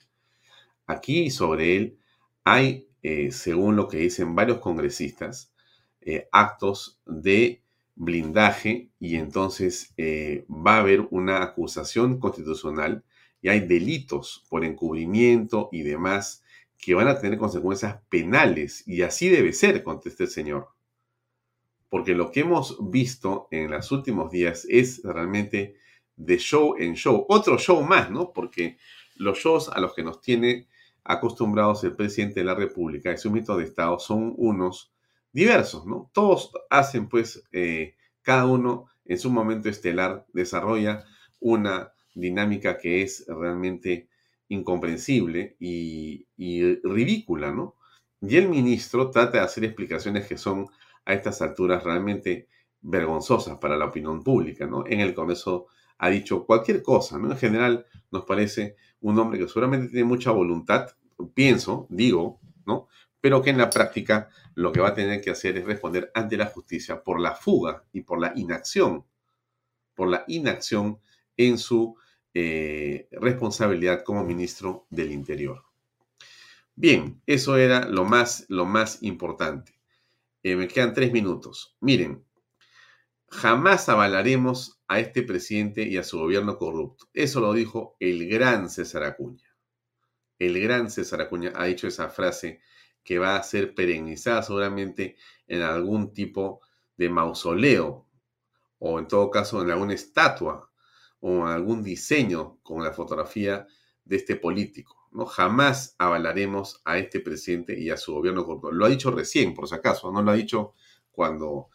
[0.85, 1.99] Aquí sobre él
[2.43, 5.53] hay, eh, según lo que dicen varios congresistas,
[6.01, 7.62] eh, actos de
[7.95, 13.03] blindaje y entonces eh, va a haber una acusación constitucional
[13.41, 16.43] y hay delitos por encubrimiento y demás
[16.77, 20.69] que van a tener consecuencias penales y así debe ser, contesta el señor.
[21.89, 25.75] Porque lo que hemos visto en los últimos días es realmente
[26.15, 27.25] de show en show.
[27.29, 28.33] Otro show más, ¿no?
[28.33, 28.77] Porque
[29.15, 30.67] los shows a los que nos tiene
[31.03, 34.92] acostumbrados el presidente de la República y su mito de Estado son unos
[35.33, 36.09] diversos, ¿no?
[36.13, 41.03] Todos hacen, pues, eh, cada uno en su momento estelar desarrolla
[41.39, 44.07] una dinámica que es realmente
[44.47, 46.25] incomprensible y,
[46.83, 47.75] ridícula, ¿no?
[48.21, 50.67] Y el ministro trata de hacer explicaciones que son
[51.05, 52.47] a estas alturas realmente
[52.81, 54.85] vergonzosas para la opinión pública, ¿no?
[54.87, 55.67] En el Congreso
[55.97, 57.31] ha dicho cualquier cosa, ¿no?
[57.31, 60.89] En general nos parece un hombre que seguramente tiene mucha voluntad,
[61.33, 62.87] pienso, digo, ¿no?
[63.23, 66.35] Pero que en la práctica lo que va a tener que hacer es responder ante
[66.35, 69.05] la justicia por la fuga y por la inacción,
[69.95, 70.99] por la inacción
[71.37, 71.95] en su
[72.33, 75.63] eh, responsabilidad como ministro del Interior.
[76.75, 79.79] Bien, eso era lo más, lo más importante.
[80.43, 81.77] Eh, me quedan tres minutos.
[81.79, 82.25] Miren,
[83.29, 87.07] jamás avalaremos a este presidente y a su gobierno corrupto.
[87.13, 89.55] Eso lo dijo el gran César Acuña.
[90.39, 92.59] El gran César Acuña ha dicho esa frase
[93.03, 96.61] que va a ser perennizada seguramente en algún tipo
[96.97, 98.07] de mausoleo
[98.79, 100.69] o en todo caso en alguna estatua
[101.19, 103.65] o algún diseño con la fotografía
[104.03, 105.07] de este político.
[105.11, 105.25] ¿no?
[105.25, 108.71] Jamás avalaremos a este presidente y a su gobierno corrupto.
[108.71, 110.73] Lo ha dicho recién, por si acaso, no lo ha dicho
[111.11, 111.69] cuando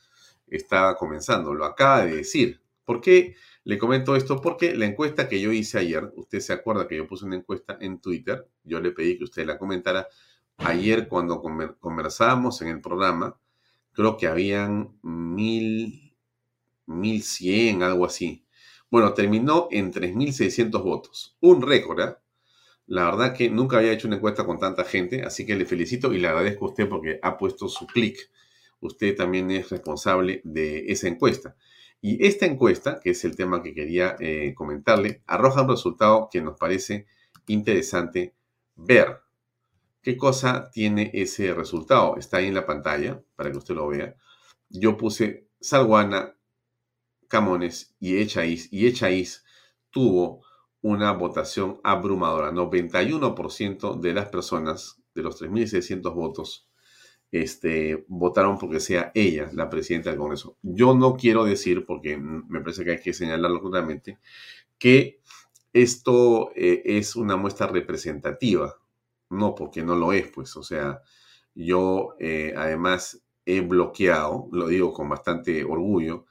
[0.47, 2.61] estaba comenzando, lo acaba de decir.
[2.85, 4.41] ¿Por qué le comento esto?
[4.41, 7.77] Porque la encuesta que yo hice ayer, usted se acuerda que yo puse una encuesta
[7.81, 10.09] en Twitter, yo le pedí que usted la comentara.
[10.59, 11.41] Ayer cuando
[11.81, 13.39] conversábamos en el programa,
[13.93, 16.15] creo que habían mil,
[16.87, 18.45] mil cien, algo así.
[18.91, 21.37] Bueno, terminó en 3.600 votos.
[21.41, 22.17] Un récord, ¿eh?
[22.87, 26.13] La verdad que nunca había hecho una encuesta con tanta gente, así que le felicito
[26.13, 28.31] y le agradezco a usted porque ha puesto su clic.
[28.81, 31.55] Usted también es responsable de esa encuesta.
[32.01, 36.41] Y esta encuesta, que es el tema que quería eh, comentarle, arroja un resultado que
[36.41, 37.07] nos parece
[37.47, 38.35] interesante
[38.75, 39.21] ver.
[40.03, 42.17] ¿Qué cosa tiene ese resultado?
[42.17, 44.15] Está ahí en la pantalla para que usted lo vea.
[44.69, 46.37] Yo puse Salguana
[47.29, 49.45] Camones y Echaíz, y Echaíz
[49.91, 50.45] tuvo
[50.81, 52.53] una votación abrumadora.
[52.53, 56.69] 91% de las personas, de los 3.600 votos,
[57.31, 60.57] este, votaron porque sea ella la presidenta del Congreso.
[60.63, 64.19] Yo no quiero decir, porque me parece que hay que señalarlo claramente,
[64.79, 65.21] que
[65.73, 68.77] esto eh, es una muestra representativa.
[69.31, 70.57] No, porque no lo es, pues.
[70.57, 71.01] O sea,
[71.55, 76.27] yo eh, además he bloqueado, lo digo con bastante orgullo,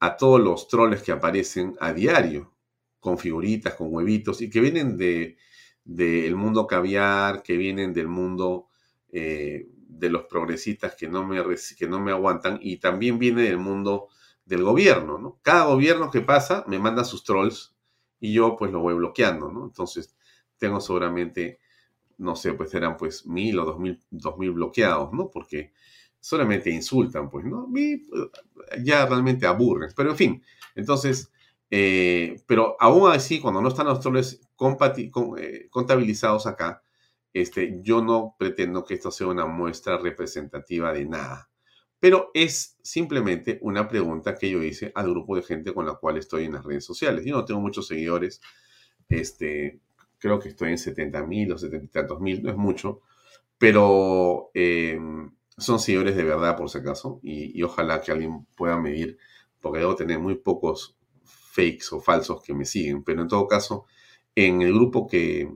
[0.00, 2.54] a todos los troles que aparecen a diario,
[3.00, 5.36] con figuritas, con huevitos, y que vienen del
[5.84, 8.68] de, mundo caviar, que vienen del mundo
[9.10, 11.42] eh, de los progresistas que no, me,
[11.78, 14.08] que no me aguantan, y también viene del mundo
[14.44, 15.38] del gobierno, ¿no?
[15.42, 17.74] Cada gobierno que pasa me manda sus trolls
[18.20, 19.64] y yo pues lo voy bloqueando, ¿no?
[19.64, 20.16] Entonces
[20.56, 21.58] tengo seguramente,
[22.18, 25.30] no sé, pues eran pues mil o dos mil, dos mil bloqueados, ¿no?
[25.30, 25.72] Porque
[26.20, 27.68] solamente insultan, pues, ¿no?
[27.70, 28.00] Pues,
[28.82, 29.90] ya realmente aburren.
[29.96, 30.42] Pero en fin,
[30.74, 31.30] entonces,
[31.70, 34.40] eh, pero aún así, cuando no están los troles
[35.38, 36.82] eh, contabilizados acá,
[37.32, 41.50] este, yo no pretendo que esto sea una muestra representativa de nada.
[42.00, 46.16] Pero es simplemente una pregunta que yo hice al grupo de gente con la cual
[46.16, 47.24] estoy en las redes sociales.
[47.24, 48.40] Yo no tengo muchos seguidores,
[49.08, 49.80] este,
[50.18, 53.00] creo que estoy en 70 mil o 70 y tantos mil, no es mucho,
[53.58, 59.18] pero em, son seguidores de verdad, por si acaso, y, ojalá que alguien pueda medir,
[59.60, 63.86] porque debo tener muy pocos fakes o falsos que me siguen, pero en todo caso,
[64.34, 65.50] en el grupo que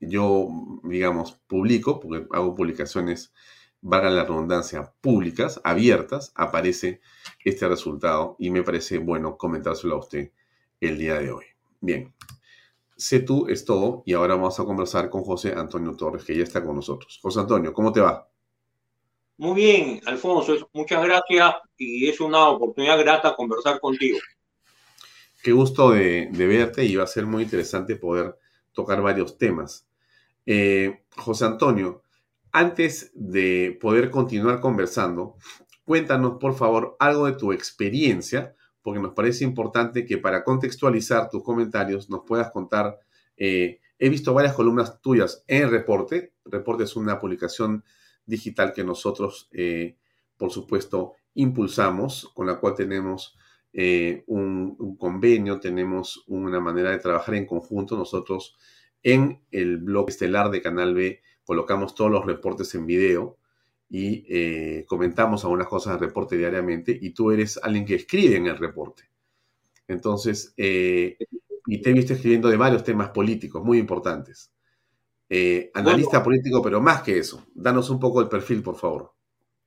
[0.00, 0.48] yo,
[0.84, 3.32] digamos, publico, porque hago publicaciones,
[3.80, 7.00] valga la redundancia, públicas, abiertas, aparece
[7.44, 10.32] este resultado y me parece bueno comentárselo a usted
[10.80, 11.44] el día de hoy.
[11.80, 12.12] Bien,
[13.02, 16.44] sé tú es todo y ahora vamos a conversar con José Antonio Torres, que ya
[16.44, 17.18] está con nosotros.
[17.20, 18.28] José Antonio, ¿cómo te va?
[19.38, 24.18] Muy bien, Alfonso, muchas gracias y es una oportunidad grata conversar contigo.
[25.42, 28.38] Qué gusto de, verte y va a ser muy interesante poder
[28.72, 29.88] tocar varios temas.
[30.46, 32.04] Eh, José Antonio,
[32.52, 35.36] antes de poder continuar conversando,
[35.84, 41.42] cuéntanos por favor algo de tu experiencia, porque nos parece importante que para contextualizar tus
[41.42, 42.98] comentarios nos puedas contar.
[43.36, 46.34] Eh, he visto varias columnas tuyas en Reporte.
[46.44, 47.84] Reporte es una publicación
[48.26, 49.96] digital que nosotros, eh,
[50.36, 53.36] por supuesto, impulsamos, con la cual tenemos
[53.72, 57.96] eh, un, convenio, tenemos una manera de trabajar en conjunto.
[57.96, 58.56] Nosotros
[59.02, 63.38] en el blog estelar de Canal B colocamos todos los reportes en video
[63.92, 68.46] y eh, comentamos algunas cosas del reporte diariamente y tú eres alguien que escribe en
[68.46, 69.04] el reporte.
[69.86, 74.50] Entonces, y te he visto escribiendo de varios temas políticos muy importantes.
[75.28, 77.44] Eh, analista político, pero más que eso.
[77.54, 79.12] Danos un poco el perfil, por favor.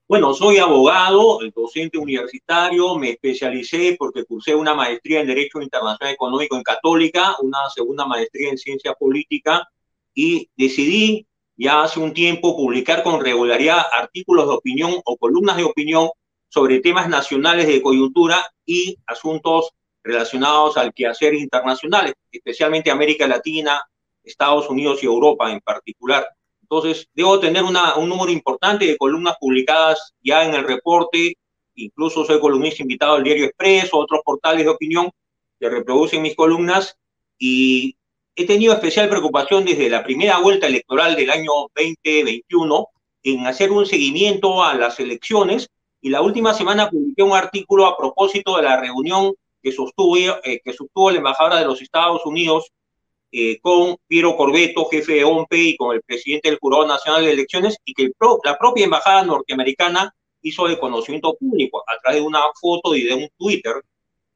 [0.08, 6.56] Bueno, soy abogado, docente universitario, me especialicé porque cursé una maestría en Derecho Internacional Económico
[6.56, 9.68] en Católica, una segunda maestría en Ciencia Política
[10.14, 11.26] y decidí
[11.58, 16.10] ya hace un tiempo publicar con regularidad artículos de opinión o columnas de opinión
[16.50, 19.72] sobre temas nacionales de coyuntura y asuntos
[20.04, 23.82] relacionados al quehacer internacional, especialmente América Latina,
[24.24, 26.28] Estados Unidos y Europa en particular.
[26.62, 31.36] Entonces, debo tener un número importante de columnas publicadas ya en el reporte,
[31.76, 35.12] incluso soy columnista invitado al Diario Expreso, otros portales de opinión
[35.60, 36.98] que reproducen mis columnas,
[37.38, 37.98] y
[38.36, 42.88] he tenido especial preocupación desde la primera vuelta electoral del año 2021
[43.24, 45.70] en hacer un seguimiento a las elecciones,
[46.02, 49.34] y la última semana publiqué un artículo a propósito de la reunión
[49.64, 52.72] que sostuvo, eh, que sostuvo la embajadora de los Estados Unidos
[53.32, 57.32] eh, con Piero Corbeto, jefe de OMPE, y con el presidente del Jurado Nacional de
[57.32, 58.12] Elecciones, y que
[58.44, 63.16] la propia embajada norteamericana hizo de conocimiento público a través de una foto y de
[63.16, 63.74] un Twitter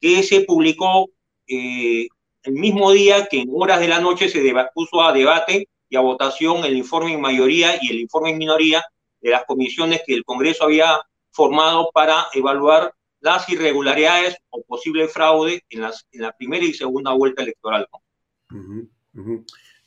[0.01, 1.07] que se publicó
[1.47, 2.07] eh,
[2.43, 4.41] el mismo día que en horas de la noche se
[4.73, 8.83] puso a debate y a votación el informe en mayoría y el informe en minoría
[9.21, 10.99] de las comisiones que el Congreso había
[11.31, 17.11] formado para evaluar las irregularidades o posible fraude en, las, en la primera y segunda
[17.11, 17.87] vuelta electoral.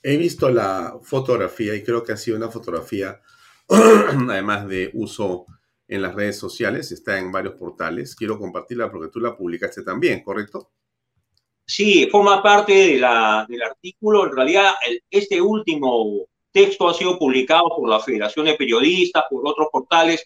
[0.03, 3.21] He visto la fotografía y creo que ha sido una fotografía,
[3.69, 5.47] además de uso
[5.89, 8.15] en las redes sociales, está en varios portales.
[8.15, 10.73] Quiero compartirla porque tú la publicaste también, ¿correcto?
[11.73, 14.27] Sí, forma parte de la, del artículo.
[14.27, 14.75] En realidad,
[15.11, 20.23] este último texto ha sido publicado por la Federación de Periodistas, por otros portales,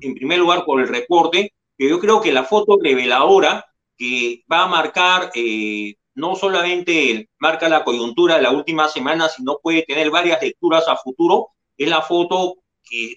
[0.00, 3.64] en primer lugar por el reporte, pero yo creo que la foto reveladora
[3.96, 9.60] que va a marcar eh, no solamente marca la coyuntura de la última semana, sino
[9.62, 11.50] puede tener varias lecturas a futuro.
[11.76, 13.14] Es la foto que,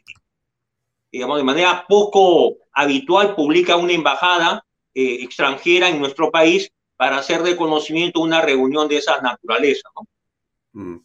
[1.12, 4.64] digamos, de manera poco habitual publica una embajada
[4.94, 6.72] eh, extranjera en nuestro país
[7.04, 9.90] para hacer de conocimiento una reunión de esa naturaleza.
[10.72, 11.00] Mm.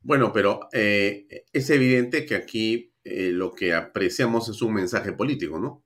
[0.00, 5.58] Bueno, pero eh, es evidente que aquí eh, lo que apreciamos es un mensaje político,
[5.58, 5.82] ¿no?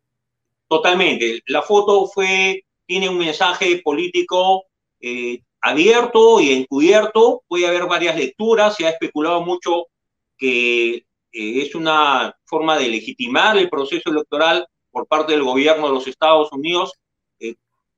[0.69, 1.41] Totalmente.
[1.47, 4.65] La foto fue, tiene un mensaje político
[5.01, 7.43] eh, abierto y encubierto.
[7.49, 8.77] Puede haber varias lecturas.
[8.77, 9.87] Se ha especulado mucho
[10.37, 16.07] que es una forma de legitimar el proceso electoral por parte del gobierno de los
[16.07, 16.93] Estados Unidos.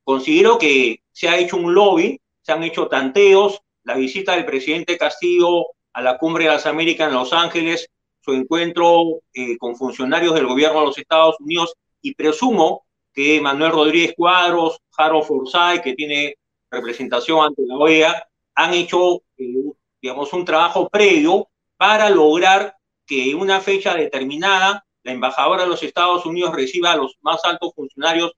[0.06, 3.60] Eh, considero que se ha hecho un lobby, se han hecho tanteos.
[3.82, 7.88] La visita del presidente Castillo a la Cumbre de las Américas en Los Ángeles,
[8.20, 9.20] su encuentro
[9.58, 12.84] con funcionarios del gobierno de los Estados Unidos y presumo
[13.14, 16.34] que Manuel Rodríguez Cuadros, Harold Forsyth, que tiene
[16.70, 19.54] representación ante la OEA, han hecho, eh,
[20.02, 22.76] digamos, un trabajo previo para lograr
[23.06, 27.44] que en una fecha determinada la embajadora de los Estados Unidos reciba a los más
[27.44, 28.32] altos funcionarios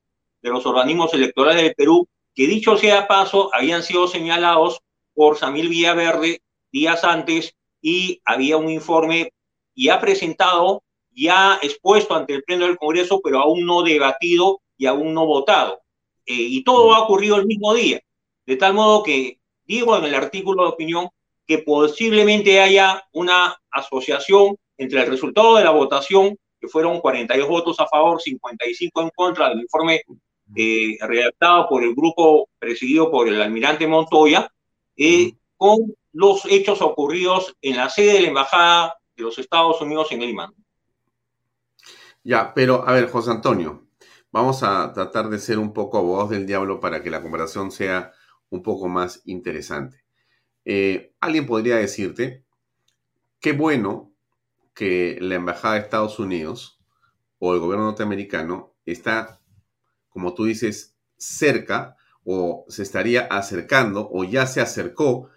[0.49, 4.81] de los organismos electorales del Perú, que dicho sea paso, habían sido señalados
[5.15, 6.41] por Samil Villaverde
[6.71, 9.33] días antes y había un informe
[9.75, 15.15] ya presentado, ya expuesto ante el Pleno del Congreso, pero aún no debatido y aún
[15.15, 15.81] no votado.
[16.27, 18.01] Eh, y todo ha ocurrido el mismo día.
[18.47, 21.09] De tal modo que digo en el artículo de opinión
[21.47, 27.81] que posiblemente haya una asociación entre el resultado de la votación, que fueron 42 votos
[27.81, 30.03] a favor, 55 en contra del informe
[30.55, 34.51] eh, redactado por el grupo presidido por el almirante Montoya,
[34.97, 40.11] eh, con los hechos ocurridos en la sede de la Embajada de los Estados Unidos
[40.11, 40.53] en Lima.
[42.25, 43.89] Ya, pero a ver, José Antonio,
[44.31, 48.13] vamos a tratar de ser un poco abogados del diablo para que la conversación sea
[48.51, 50.05] un poco más interesante.
[50.65, 52.45] Eh, alguien podría decirte,
[53.41, 54.13] qué bueno
[54.75, 56.81] que la Embajada de Estados Unidos
[57.39, 59.41] o el gobierno norteamericano está,
[60.19, 65.31] como tú dices, cerca o se estaría acercando o ya se acercó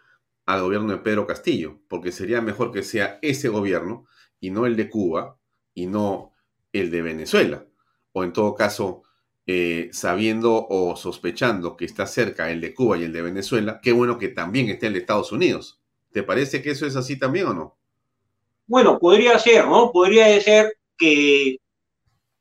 [0.47, 4.07] al gobierno de Pedro Castillo, porque sería mejor que sea ese gobierno
[4.39, 5.37] y no el de Cuba
[5.75, 6.33] y no
[6.73, 7.67] el de Venezuela.
[8.11, 9.03] O en todo caso,
[9.45, 13.91] eh, sabiendo o sospechando que está cerca el de Cuba y el de Venezuela, qué
[13.91, 15.79] bueno que también esté el de Estados Unidos.
[16.11, 17.77] ¿Te parece que eso es así también o no?
[18.65, 19.91] Bueno, podría ser, ¿no?
[19.91, 21.57] Podría ser que,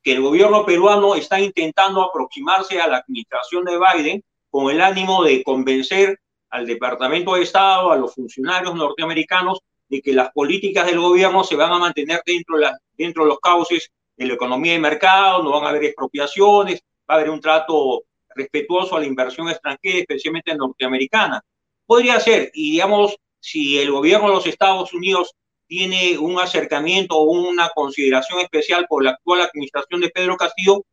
[0.02, 5.22] que el gobierno peruano está intentando aproximarse a la administración de Biden con el ánimo
[5.22, 6.18] de convencer
[6.50, 11.56] al Departamento de Estado, a los funcionarios norteamericanos, de que las políticas del gobierno se
[11.56, 15.68] van a mantener dentro de, los cauces de la economía de mercado, no van a
[15.70, 18.02] haber expropiaciones, va a haber un trato
[18.34, 21.42] respetuoso a la inversión extranjera, especialmente norteamericana.
[21.86, 25.34] Podría ser, y digamos, si el gobierno de los Estados Unidos
[25.70, 30.84] tiene un acercamiento o una consideración especial por la actual administración de Pedro Castillo,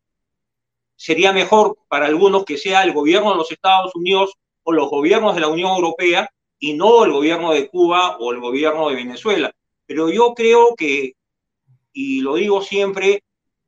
[0.95, 5.33] sería mejor para algunos que sea el gobierno de los Estados Unidos o los gobiernos
[5.33, 9.51] de la Unión Europea y no el gobierno de Cuba o el gobierno de Venezuela.
[9.87, 11.13] Pero yo creo que,
[11.91, 13.23] y lo digo siempre,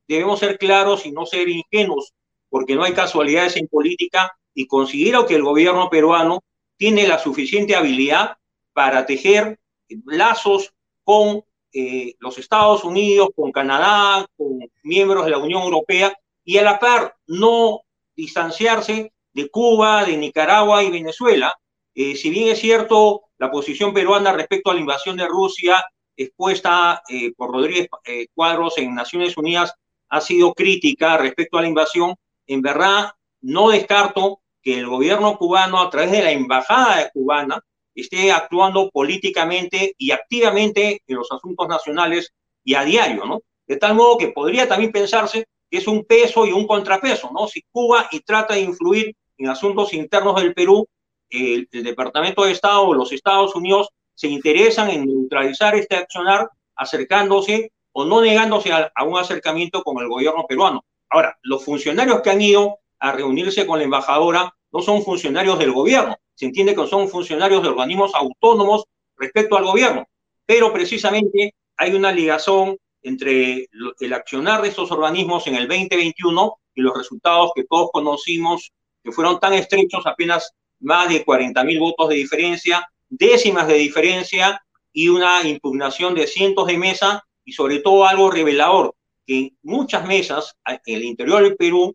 [0.06, 2.12] debemos ser claros y no ser ingenuos,
[2.48, 6.44] porque no hay casualidades en política y considero que el gobierno peruano
[6.76, 8.36] tiene la suficiente habilidad
[8.72, 9.58] para tejer
[10.06, 10.72] lazos
[11.10, 16.62] con eh, los Estados Unidos, con Canadá, con miembros de la Unión Europea y a
[16.62, 17.80] la par no
[18.14, 21.52] distanciarse de Cuba, de Nicaragua y Venezuela.
[21.96, 25.84] Eh, si bien es cierto, la posición peruana respecto a la invasión de Rusia
[26.16, 29.74] expuesta eh, por Rodríguez eh, Cuadros en Naciones Unidas
[30.10, 32.14] ha sido crítica respecto a la invasión,
[32.46, 37.60] en verdad no descarto que el gobierno cubano a través de la embajada cubana
[37.94, 42.32] esté actuando políticamente y activamente en los asuntos nacionales
[42.64, 43.40] y a diario, ¿no?
[43.66, 47.46] De tal modo que podría también pensarse que es un peso y un contrapeso, ¿no?
[47.46, 50.86] Si Cuba y trata de influir en asuntos internos del Perú,
[51.30, 57.72] el, Departamento de Estado o los Estados Unidos se interesan en neutralizar este accionar acercándose
[57.92, 60.84] o no negándose a, un acercamiento con el gobierno peruano.
[61.08, 65.72] Ahora, los funcionarios que han ido a reunirse con la embajadora no son funcionarios del
[65.72, 68.84] gobierno, se entiende que son funcionarios de organismos autónomos
[69.16, 70.06] respecto al gobierno,
[70.46, 73.68] pero precisamente hay una ligación entre
[74.00, 79.12] el accionar de estos organismos en el 2021 y los resultados que todos conocimos, que
[79.12, 84.62] fueron tan estrechos, apenas más de 40 mil votos de diferencia, décimas de diferencia
[84.92, 88.94] y una impugnación de cientos de mesas y sobre todo algo revelador,
[89.26, 91.94] que en muchas mesas en el interior del Perú,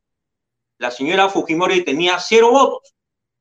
[0.86, 2.94] la señora Fujimori tenía cero votos,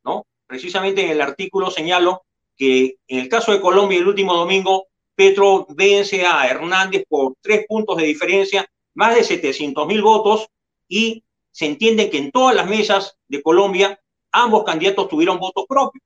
[0.03, 0.24] ¿no?
[0.47, 2.22] Precisamente en el artículo señalo
[2.57, 7.66] que en el caso de Colombia el último domingo Petro vence a Hernández por tres
[7.68, 10.47] puntos de diferencia, más de 700 mil votos,
[10.88, 14.01] y se entiende que en todas las mesas de Colombia
[14.32, 16.03] ambos candidatos tuvieron votos propios.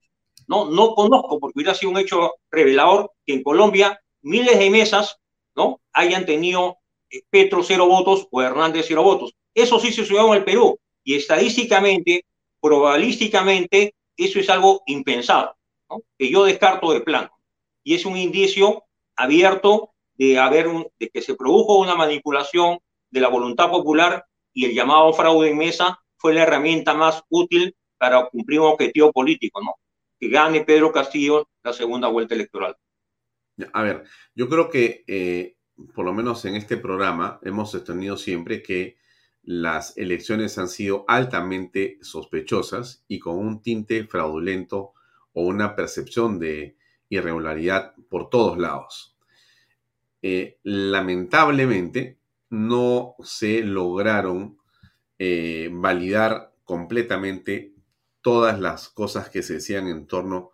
[0.48, 5.18] No, no conozco, porque hubiera sido un hecho revelador que en Colombia miles de mesas
[5.54, 6.78] no hayan tenido
[7.10, 9.34] eh, Petro cero votos o Hernández cero votos.
[9.54, 10.76] Eso sí se sucedió en el Perú
[11.08, 12.26] y estadísticamente,
[12.60, 15.56] probabilísticamente, eso es algo impensado,
[15.88, 16.02] ¿no?
[16.18, 17.30] que yo descarto de plano.
[17.82, 18.84] Y es un indicio
[19.16, 24.74] abierto de, haber de que se produjo una manipulación de la voluntad popular y el
[24.74, 29.76] llamado fraude en mesa fue la herramienta más útil para cumplir un objetivo político, ¿no?
[30.20, 32.76] Que gane Pedro Castillo la segunda vuelta electoral.
[33.72, 34.04] A ver,
[34.34, 35.56] yo creo que eh,
[35.94, 38.98] por lo menos en este programa hemos sostenido siempre que
[39.50, 44.92] las elecciones han sido altamente sospechosas y con un tinte fraudulento
[45.32, 46.76] o una percepción de
[47.08, 49.16] irregularidad por todos lados.
[50.20, 52.18] Eh, lamentablemente
[52.50, 54.58] no se lograron
[55.18, 57.72] eh, validar completamente
[58.20, 60.50] todas las cosas que se decían en torno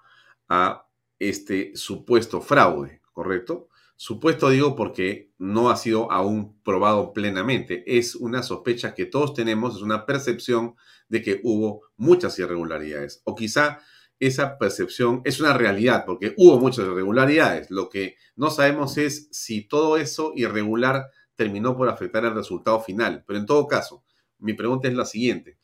[0.49, 0.86] a
[1.18, 3.70] este supuesto fraude, ¿correcto?
[3.97, 7.84] Supuesto digo porque no ha sido aún probado plenamente.
[7.86, 10.74] Es una sospecha que todos tenemos, es una percepción
[11.09, 13.22] de que hubo muchas irregularidades.
[13.24, 13.80] O quizá
[14.18, 17.70] esa percepción es una realidad, porque hubo muchas irregularidades.
[17.70, 23.24] Lo que no sabemos es si todo eso irregular terminó por afectar el resultado final.
[23.26, 24.05] Pero en todo caso,
[24.38, 25.59] mi pregunta es la siguiente.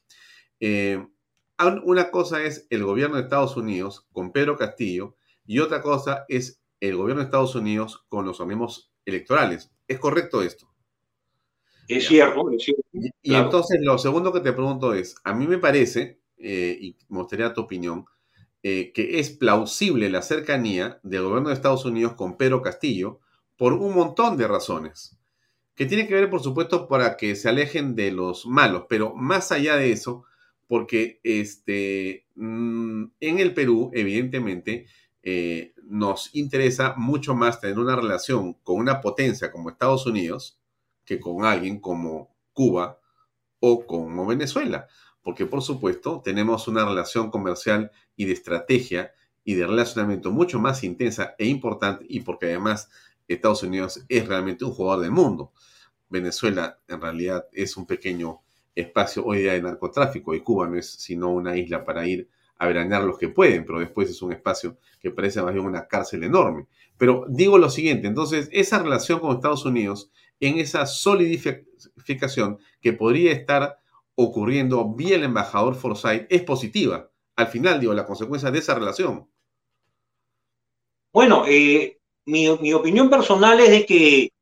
[0.61, 1.05] Eh,
[1.85, 5.17] una cosa es el gobierno de Estados Unidos con Pedro Castillo
[5.47, 9.71] y otra cosa es el gobierno de Estados Unidos con los organismos electorales.
[9.87, 10.69] ¿Es correcto esto?
[11.87, 12.83] Es cierto, es cierto.
[13.23, 17.19] Y, entonces lo segundo que te pregunto es, a mí me parece, eh, y me
[17.19, 18.07] gustaría tu opinión,
[18.63, 23.21] eh, que es plausible la cercanía del gobierno de Estados Unidos con Pedro Castillo
[23.57, 25.19] por un montón de razones,
[25.75, 29.51] que tiene que ver, por supuesto, para que se alejen de los malos, pero más
[29.51, 30.25] allá de eso,
[30.67, 34.87] porque este, mm, en el Perú, evidentemente,
[35.23, 40.59] eh, nos interesa mucho más tener una relación con una potencia como Estados Unidos
[41.05, 43.01] que con alguien como Cuba
[43.59, 44.87] o como Venezuela,
[45.21, 49.13] porque por supuesto tenemos una relación comercial y de estrategia
[49.43, 52.89] y de relacionamiento mucho más intensa e importante y porque además
[53.27, 55.53] Estados Unidos es realmente un jugador del mundo.
[56.09, 58.43] Venezuela en realidad es un pequeño
[58.77, 62.29] espacio hoy día de narcotráfico y Cuba no es sino una isla para ir
[62.61, 65.89] a veranear los que pueden, pero después es un espacio que parece más bien una
[65.89, 66.67] cárcel enorme.
[66.99, 73.33] Pero digo lo siguiente, entonces, esa relación con Estados Unidos, en esa solidificación que podría
[73.33, 73.79] estar
[74.15, 77.11] ocurriendo vía el embajador Forsyth, es positiva.
[77.35, 79.27] Al final, digo, la consecuencia de esa relación.
[81.15, 84.33] Bueno, eh, mi, mi opinión personal es de que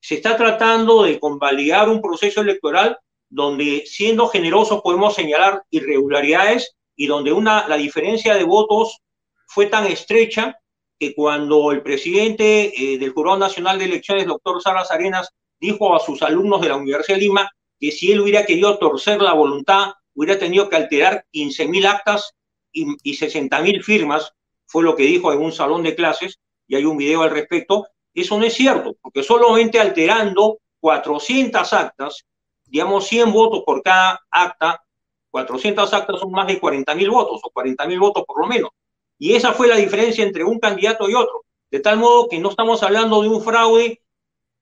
[0.00, 2.98] se está tratando de convalidar un proceso electoral
[3.28, 8.98] donde, siendo generosos, podemos señalar irregularidades y donde una, la diferencia de votos
[9.46, 10.58] fue tan estrecha
[10.98, 15.30] que cuando el presidente eh, del Jurado Nacional de Elecciones, doctor Salas Arenas,
[15.60, 19.22] dijo a sus alumnos de la Universidad de Lima que si él hubiera querido torcer
[19.22, 22.32] la voluntad, hubiera tenido que alterar 15.000 actas
[22.72, 24.32] y, y 60.000 firmas,
[24.66, 27.86] fue lo que dijo en un salón de clases, y hay un video al respecto,
[28.12, 32.26] eso no es cierto, porque solamente alterando 400 actas,
[32.66, 34.82] digamos 100 votos por cada acta,
[35.30, 38.70] 400 actas son más de 40 mil votos, o 40 mil votos por lo menos.
[39.18, 41.44] Y esa fue la diferencia entre un candidato y otro.
[41.70, 44.00] De tal modo que no estamos hablando de un fraude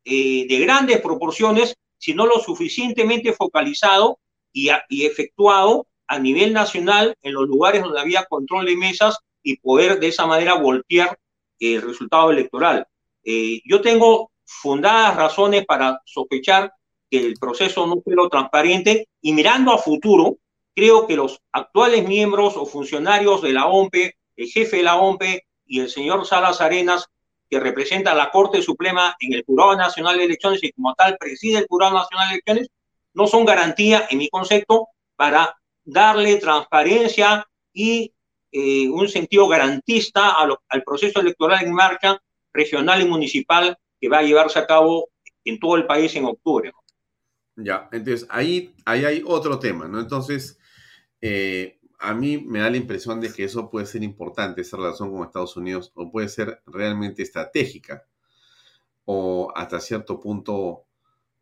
[0.05, 4.19] eh, de grandes proporciones, sino lo suficientemente focalizado
[4.53, 4.71] y,
[5.05, 10.09] efectuado a nivel nacional en los lugares donde había control de mesas y poder de
[10.09, 11.19] esa manera voltear
[11.59, 12.87] el resultado electoral.
[13.25, 16.73] Eh, yo tengo fundadas razones para sospechar
[17.11, 20.39] que el proceso no fue lo transparente y mirando a futuro,
[20.77, 25.47] creo que los actuales miembros o funcionarios de la OMPE, el jefe de la OMPE
[25.65, 27.07] y el señor Salas Arenas,
[27.49, 31.17] que representa a la Corte Suprema en el Jurado Nacional de Elecciones y como tal
[31.19, 32.69] preside el Jurado Nacional de Elecciones,
[33.15, 38.13] no son garantía, en mi concepto, para darle transparencia y
[38.53, 40.35] eh, un sentido garantista
[40.69, 42.21] al proceso electoral en marcha
[42.53, 45.09] regional y municipal que va a llevarse a cabo
[45.45, 46.71] en todo el país en octubre.
[47.57, 50.01] Ya, entonces ahí, ahí hay otro tema, ¿no?
[50.01, 50.59] Entonces,
[51.29, 55.11] eh, a mí me da la impresión de que eso puede ser importante, esa relación
[55.11, 58.07] con Estados Unidos, o puede ser realmente estratégica,
[59.05, 60.85] o hasta cierto punto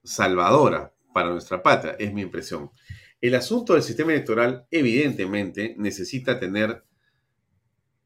[0.03, 2.71] salvadora para nuestra patria, es mi impresión.
[3.21, 6.85] El asunto del sistema electoral evidentemente necesita tener,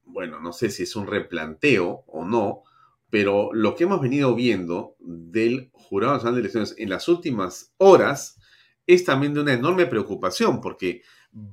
[0.04, 2.62] bueno, no sé si es un replanteo o no,
[3.10, 8.40] pero lo que hemos venido viendo del Jurado Nacional de Elecciones en las últimas horas
[8.86, 11.02] es también de una enorme preocupación, porque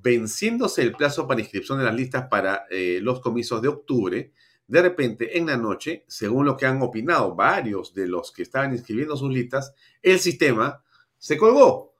[0.02, 4.34] venciéndose el plazo para inscripción de las listas para eh, los comicios de octubre,
[4.68, 8.74] de repente en la noche, según lo que han opinado varios de los que estaban
[8.74, 10.84] inscribiendo sus listas, el sistema
[11.18, 11.94] se colgó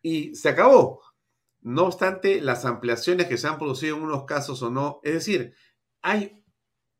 [0.00, 1.02] y se acabó.
[1.60, 5.54] No obstante, las ampliaciones que se han producido en unos casos o no, es decir,
[6.00, 6.42] hay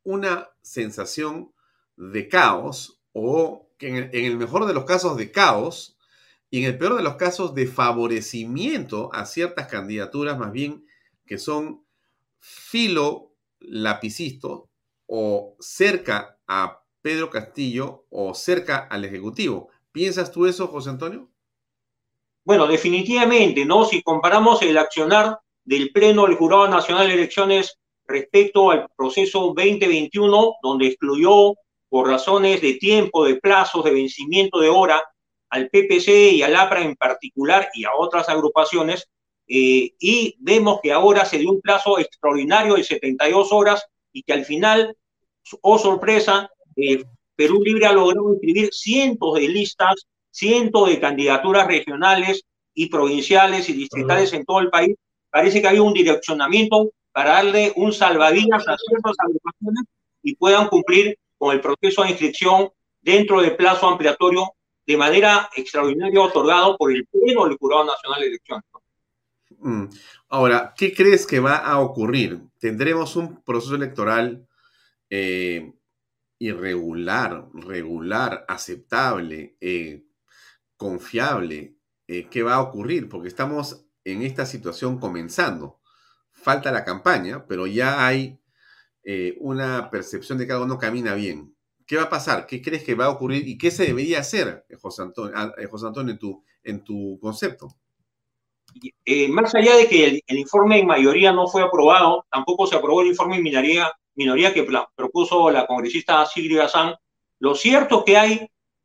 [0.03, 1.53] una sensación
[1.97, 5.96] de caos o que en el mejor de los casos de caos,
[6.51, 10.87] y en el peor de los casos de favorecimiento a ciertas candidaturas, más bien
[11.27, 11.85] que son
[12.39, 14.69] filo lapicisto
[15.07, 19.69] o cerca a Pedro Castillo o cerca al Ejecutivo.
[19.93, 21.31] ¿Piensas tú eso, José Antonio?
[22.45, 23.85] Bueno, definitivamente, ¿no?
[23.85, 27.77] Si comparamos el accionar del Pleno del Jurado Nacional de Elecciones
[28.07, 31.55] respecto al proceso 2021, donde excluyó
[31.89, 35.03] por razones de tiempo, de plazos, de vencimiento de hora,
[35.57, 39.09] al PPC y al APRA en particular y a otras agrupaciones,
[39.49, 44.33] eh, y vemos que ahora se dio un plazo extraordinario de 72 horas y que
[44.33, 44.97] al final,
[45.63, 47.05] oh sorpresa, eh,
[47.35, 52.43] Perú Libre ha logrado inscribir cientos de listas, cientos de candidaturas regionales
[52.75, 54.97] y provinciales y distritales en todo el país.
[55.31, 59.85] Parece que había un direccionamiento para darle un salvavidas a ciertas agrupaciones
[60.23, 64.56] y puedan cumplir con el proceso de inscripción dentro del plazo ampliatorio
[64.87, 68.65] de manera extraordinaria otorgado por el Pleno del Jurado Nacional de Elecciones.
[69.59, 69.87] Mm.
[70.29, 72.41] Ahora, ¿qué crees que va a ocurrir?
[72.59, 74.47] ¿Tendremos un proceso electoral
[75.11, 75.73] eh,
[76.39, 80.05] irregular, regular, aceptable, eh,
[80.77, 81.77] confiable,
[82.07, 83.09] eh, ¿qué va a ocurrir?
[83.09, 85.81] Porque estamos en esta situación comenzando.
[86.33, 88.39] Falta la campaña, pero ya hay
[89.39, 91.56] una percepción de que algo no camina bien.
[91.87, 92.47] ¿Qué va a pasar?
[92.47, 93.47] ¿Qué crees que va a ocurrir?
[93.47, 97.69] ¿Y qué se debería hacer, José Antonio, ah, José Antonio en, tu, en tu concepto?
[99.31, 103.09] más allá de que el, informe en mayoría no fue aprobado, tampoco se aprobó el
[103.09, 106.95] informe en minoría, minoría que propuso la congresista Sigrid Hassan,
[107.39, 108.33] lo cierto es que hay,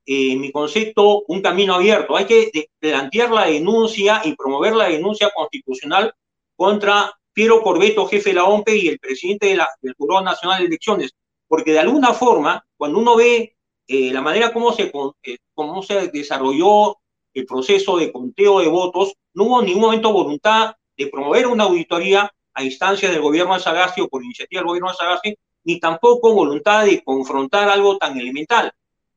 [0.06, 2.16] eh, en mi concepto, un camino abierto.
[2.16, 6.14] Hay que plantear la denuncia y promover la denuncia constitucional
[6.56, 11.12] contra Piero Corbeto, jefe de la OMPE, y el presidente del Jurado Nacional de Elecciones,
[11.52, 14.90] porque de alguna forma, cuando uno ve eh, la manera como se,
[15.24, 15.38] eh,
[15.86, 16.96] se desarrolló
[17.34, 21.66] el proceso de conteo de votos, no hubo en ningún momento voluntad de promover una
[21.66, 25.36] auditoría a instancia del gobierno de Sagasti o por iniciativa del gobierno de Sagasti,
[25.66, 28.72] ni tampoco voluntad de confrontar algo tan elemental,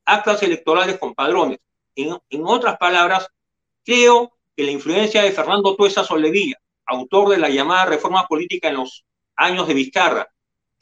[0.04, 1.60] actas electorales con padrones.
[1.94, 3.28] En, otras palabras,
[3.84, 8.74] creo que la influencia de Fernando Tuesa Soldevilla, autor de la llamada reforma política en
[8.74, 9.04] los
[9.36, 10.33] años de Vizcarra,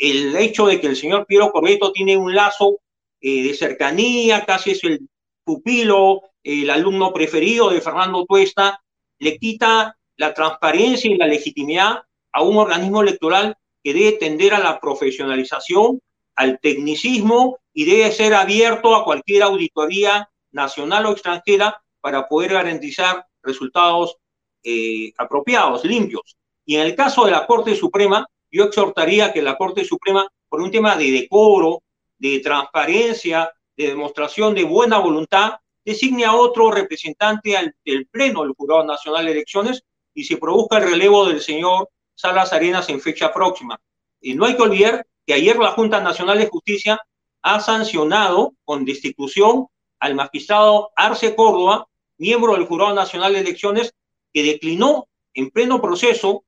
[0.02, 2.80] el hecho de que el señor Piero Corbeto tiene un lazo
[3.20, 5.08] eh, de cercanía, casi es el
[5.44, 8.82] pupilo, el alumno preferido de Fernando Tuesta,
[9.20, 14.58] le quita la transparencia y la legitimidad a un organismo electoral que debe tender a
[14.58, 16.00] la profesionalización,
[16.34, 23.24] al tecnicismo y debe ser abierto a cualquier auditoría nacional o extranjera para poder garantizar
[23.40, 24.16] resultados
[24.64, 26.36] eh, apropiados, limpios.
[26.64, 30.60] Y en el caso de la Corte Suprema, yo exhortaría que la Corte Suprema, por
[30.60, 31.82] un tema de decoro,
[32.18, 38.84] de transparencia, de demostración de buena voluntad, designe a otro representante del Pleno del Jurado
[38.84, 39.82] Nacional de Elecciones
[40.14, 43.80] y se produzca el relevo del señor Salas Arenas en fecha próxima.
[44.20, 47.00] Y no hay que olvidar que ayer la Junta Nacional de Justicia
[47.40, 49.66] ha sancionado con destitución
[49.98, 51.88] al magistrado Arce Córdoba,
[52.18, 53.94] miembro del Jurado Nacional de Elecciones,
[54.32, 56.44] que declinó en pleno proceso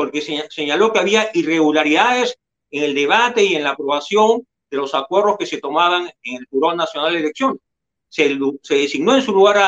[0.00, 2.38] porque señaló que había irregularidades
[2.70, 6.46] en el debate y en la aprobación de los acuerdos que se tomaban en el
[6.50, 7.60] Jurado Nacional de Elecciones.
[8.08, 8.34] Se,
[8.70, 9.58] designó en su lugar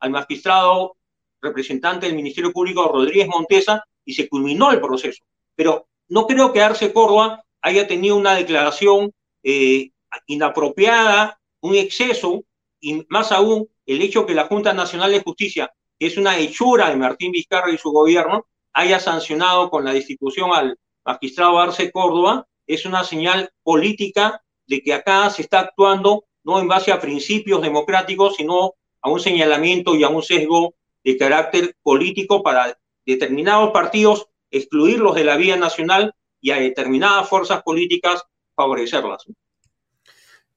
[0.00, 0.96] al, magistrado
[1.40, 5.22] representante del Ministerio Público, Rodríguez Montesa, y se culminó el proceso.
[5.54, 9.12] Pero no creo que Arce Córdoba haya tenido una declaración
[9.44, 9.92] eh,
[10.26, 12.42] inapropiada, un exceso,
[12.80, 16.90] y más aún el hecho que la Junta Nacional de Justicia, que es una hechura
[16.90, 22.46] de Martín Vizcarra y su gobierno, haya sancionado con la destitución al magistrado Arce Córdoba,
[22.66, 27.62] es una señal política de que acá se está actuando no en base a principios
[27.62, 34.28] democráticos, sino a un señalamiento y a un sesgo de carácter político para determinados partidos
[34.50, 38.22] excluirlos de la vía nacional y a determinadas fuerzas políticas
[38.54, 39.26] favorecerlas.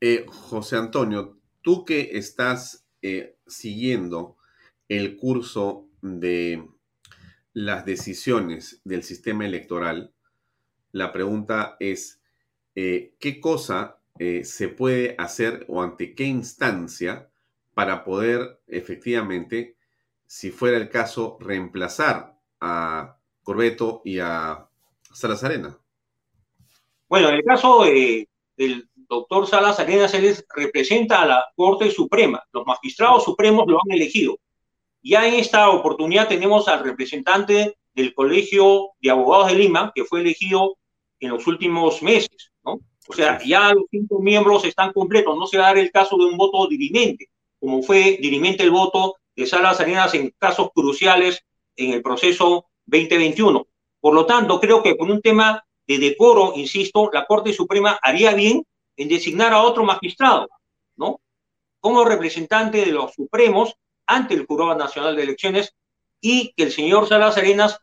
[0.01, 4.37] Eh, José Antonio, tú que estás eh, siguiendo
[4.89, 6.67] el curso de
[7.53, 10.13] las decisiones del sistema electoral,
[10.91, 12.21] la pregunta es,
[12.75, 13.99] eh, ¿qué cosa
[14.43, 17.31] se puede hacer o ante qué instancia
[17.73, 19.75] para poder efectivamente,
[20.25, 24.67] si fuera el caso, reemplazar a Corbeto y a
[25.11, 25.77] Salas Arena?
[27.07, 32.43] Bueno, en el caso del doctor Salas Arenas, él representa a la Corte Suprema.
[32.51, 34.37] Los magistrados supremos lo han elegido.
[35.03, 40.21] Ya en esta oportunidad tenemos al representante del Colegio de Abogados de Lima, que fue
[40.21, 40.77] elegido
[41.19, 42.79] en los últimos meses, ¿no?
[43.07, 45.37] O sea, ya los cinco miembros están completos.
[45.37, 47.27] No se va a dar el caso de un voto dirimente,
[47.59, 51.43] como fue dirimente el voto de Salas Arenas en casos cruciales
[51.75, 53.67] en el proceso 2021.
[53.99, 58.33] Por lo tanto, creo que con un tema de decoro, insisto, la Corte Suprema haría
[58.33, 60.47] bien en designar a otro magistrado,
[60.95, 61.19] ¿no?
[61.81, 63.75] Como representante de los Supremos
[64.07, 65.73] ante el Jurado Nacional de Elecciones
[66.21, 67.79] y que el señor Salas Arenas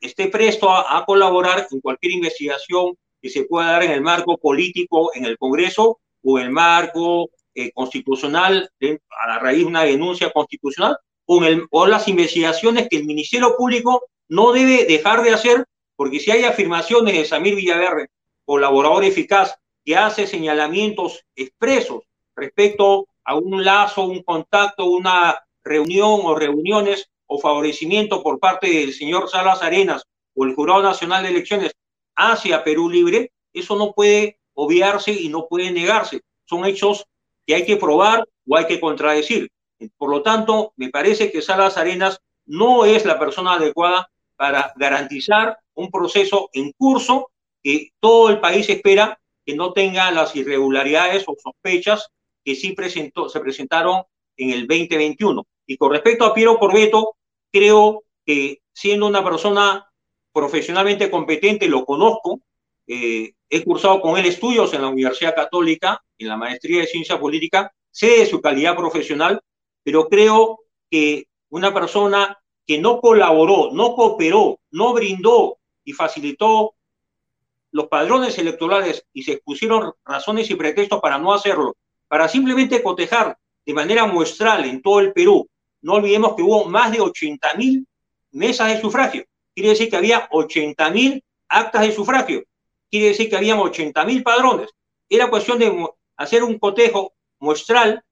[0.00, 5.10] esté presto a, colaborar en cualquier investigación que se pueda dar en el marco político
[5.14, 10.30] en el Congreso o en el marco eh, constitucional a la raíz de una denuncia
[10.30, 15.64] constitucional con, el, las investigaciones que el Ministerio Público no debe dejar de hacer,
[15.96, 18.08] porque si hay afirmaciones de Samir Villaverde,
[18.44, 19.54] colaborador eficaz,
[19.84, 22.02] que hace señalamientos expresos
[22.34, 28.92] respecto a un lazo, un contacto, una reunión o reuniones o favorecimiento por parte del
[28.92, 30.04] señor Salas Arenas
[30.34, 31.72] o el Jurado Nacional de Elecciones
[32.16, 36.20] hacia Perú Libre, eso no puede obviarse y no puede negarse.
[36.44, 37.06] Son hechos
[37.46, 39.50] que hay que probar o hay que contradecir.
[39.96, 45.58] Por lo tanto, me parece que Salas Arenas no es la persona adecuada para garantizar
[45.74, 47.30] un proceso en curso
[47.62, 52.08] que todo el país espera que no tenga las irregularidades o sospechas
[52.44, 54.02] que sí presentó, se presentaron
[54.36, 55.44] en el 2021.
[55.66, 57.16] Y con respecto a Piero Corbeto,
[57.52, 59.88] creo que siendo una persona
[60.32, 62.40] profesionalmente competente, lo conozco,
[62.86, 67.18] eh, he cursado con él estudios en la Universidad Católica, en la maestría de ciencia
[67.18, 69.40] política, sé de su calidad profesional,
[69.82, 70.60] pero creo
[70.90, 76.74] que una persona que no colaboró, no cooperó, no brindó y facilitó
[77.70, 81.76] los padrones electorales y se expusieron razones y pretextos para no hacerlo,
[82.08, 85.48] para simplemente cotejar de manera muestral en todo el Perú.
[85.84, 87.86] No olvidemos que hubo más de 80 mil
[88.32, 89.26] mesas de sufragio.
[89.54, 92.42] Quiere decir que había 80 mil actas de sufragio.
[92.90, 94.70] Quiere decir que habían 80 mil padrones.
[95.10, 98.02] Era cuestión de hacer un cotejo muestral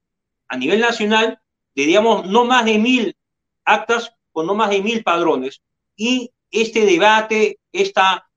[0.48, 1.40] a nivel nacional
[1.74, 3.16] de, digamos, no más de mil
[3.64, 5.62] actas con no más de mil padrones.
[5.96, 8.28] Y este debate, esta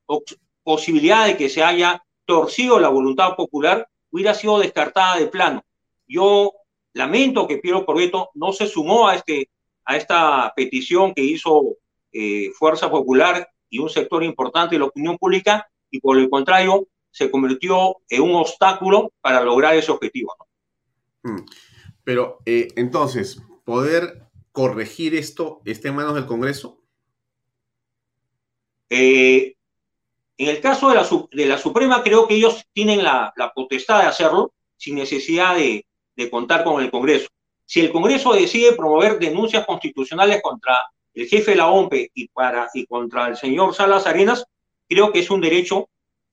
[0.63, 5.61] posibilidad de que se haya torcido la voluntad popular, hubiera sido descartada de plano.
[6.07, 6.53] Yo
[6.95, 9.49] lamento que Piero Corbeto no se sumó a, este,
[9.83, 11.77] a esta petición que hizo
[12.11, 16.87] eh, Fuerza Popular y un sector importante de la opinión pública, y por el contrario,
[17.11, 20.33] se convirtió en un obstáculo para lograr ese objetivo.
[21.23, 21.41] Mm.
[22.03, 26.81] Pero eh, entonces, ¿poder corregir esto está en manos del Congreso?
[28.89, 29.55] Eh,
[30.37, 34.01] en el caso de la, de la, Suprema, creo que ellos tienen la, la potestad
[34.01, 35.85] de hacerlo sin necesidad de,
[36.15, 37.27] de, contar con el Congreso.
[37.65, 40.79] Si el Congreso decide promover denuncias constitucionales contra
[41.13, 44.45] el jefe de la OMPE y, para, y contra el señor Salas Arenas,
[44.87, 45.89] creo que es un derecho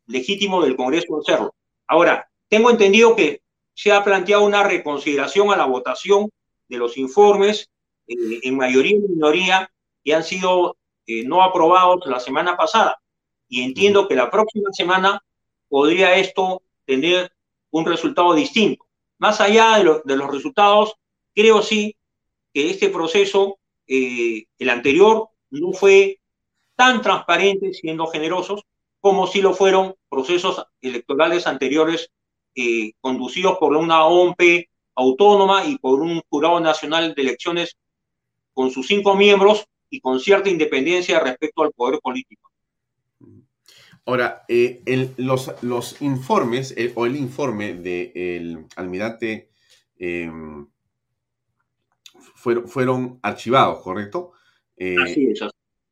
[0.07, 1.55] legítimo del Congreso hacerlo.
[1.87, 3.41] Ahora, tengo entendido que
[3.75, 6.31] se ha planteado una reconsideración a la votación
[6.69, 7.71] de los informes
[8.07, 9.71] eh, en mayoría y minoría
[10.05, 10.77] que han sido
[11.07, 13.01] eh, no aprobados la semana pasada.
[13.49, 15.23] Y entiendo que la próxima semana
[15.69, 17.33] podría esto tener
[17.71, 18.85] un resultado distinto.
[19.23, 20.95] Más allá de, los resultados,
[21.33, 21.95] creo sí
[22.53, 26.19] que este proceso, eh, el anterior, no fue
[26.75, 28.63] tan transparente, siendo generosos,
[29.01, 32.11] como si lo fueron procesos electorales anteriores
[32.57, 37.77] eh, conducidos por una OMP autónoma y por un jurado nacional de elecciones
[38.53, 42.52] con sus cinco miembros y con cierta independencia respecto al poder político.
[44.05, 44.83] Ahora, eh,
[45.17, 49.51] los, los, informes eh, o el informe del almirante
[49.99, 50.67] em,
[52.35, 54.33] fueron, fueron, archivados, ¿correcto?
[55.03, 55.41] Así es,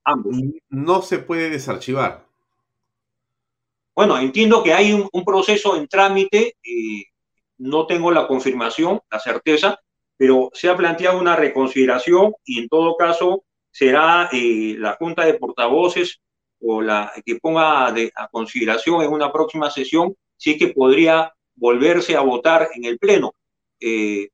[0.05, 0.37] ambos.
[0.69, 2.31] No se puede desarchivar.
[4.01, 7.05] Bueno, entiendo que hay un, proceso en trámite, eh,
[7.59, 9.79] no tengo la confirmación, la certeza,
[10.17, 15.35] pero se ha planteado una reconsideración y en todo caso será eh, la Junta de
[15.35, 16.21] Portavoces
[16.61, 22.17] o la que ponga a consideración en una próxima sesión si es que podría volverse
[22.17, 23.35] a votar en el Pleno.
[23.79, 24.29] Eh,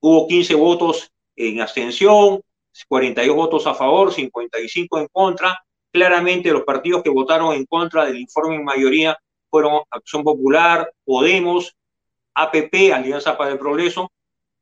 [0.00, 2.40] hubo 15 votos en abstención,
[2.88, 5.58] 42 votos a favor, 55 en contra,
[5.92, 9.18] Claramente los partidos que votaron en contra del informe en mayoría
[9.50, 11.76] fueron Acción Popular, Podemos,
[12.34, 14.10] APP, Alianza para el Progreso,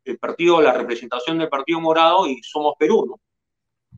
[0.05, 3.21] el partido, la representación del Partido Morado y Somos Perú, ¿no?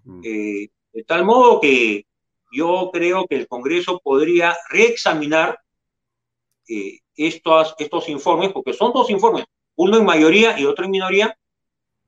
[0.04, 0.20] Mm.
[0.22, 2.04] Eh, de tal modo que
[2.52, 5.58] yo creo que el Congreso podría reexaminar
[6.68, 7.74] eh, estos,
[8.08, 9.44] informes, porque son dos informes,
[9.76, 11.36] uno en mayoría y otro en minoría,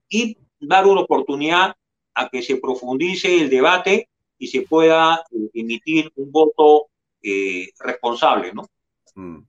[0.08, 1.74] y dar una oportunidad
[2.14, 4.08] a que se profundice el debate
[4.38, 6.86] y se pueda eh, emitir un voto
[7.22, 8.68] eh, responsable, ¿no?
[9.14, 9.46] Mm.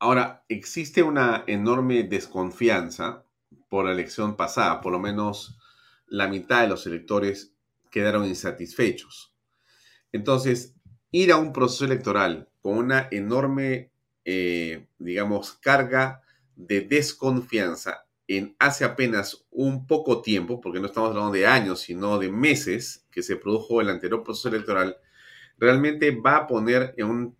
[0.00, 3.24] Ahora, existe una enorme desconfianza
[3.68, 5.58] por la elección pasada, por lo menos
[6.06, 7.52] la mitad de los electores
[7.90, 9.34] quedaron insatisfechos.
[10.12, 10.74] Entonces,
[11.10, 13.92] ir a un proceso electoral con una enorme,
[14.24, 16.22] eh, digamos, carga
[16.56, 22.18] de desconfianza en hace apenas un poco tiempo, porque no estamos hablando de años, sino
[22.18, 24.98] de meses que se produjo el anterior proceso electoral,
[25.56, 27.34] realmente va a poner en,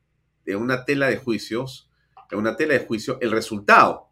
[0.57, 1.90] una tela de juicios,
[2.31, 4.09] en una tela de juicio, el resultado.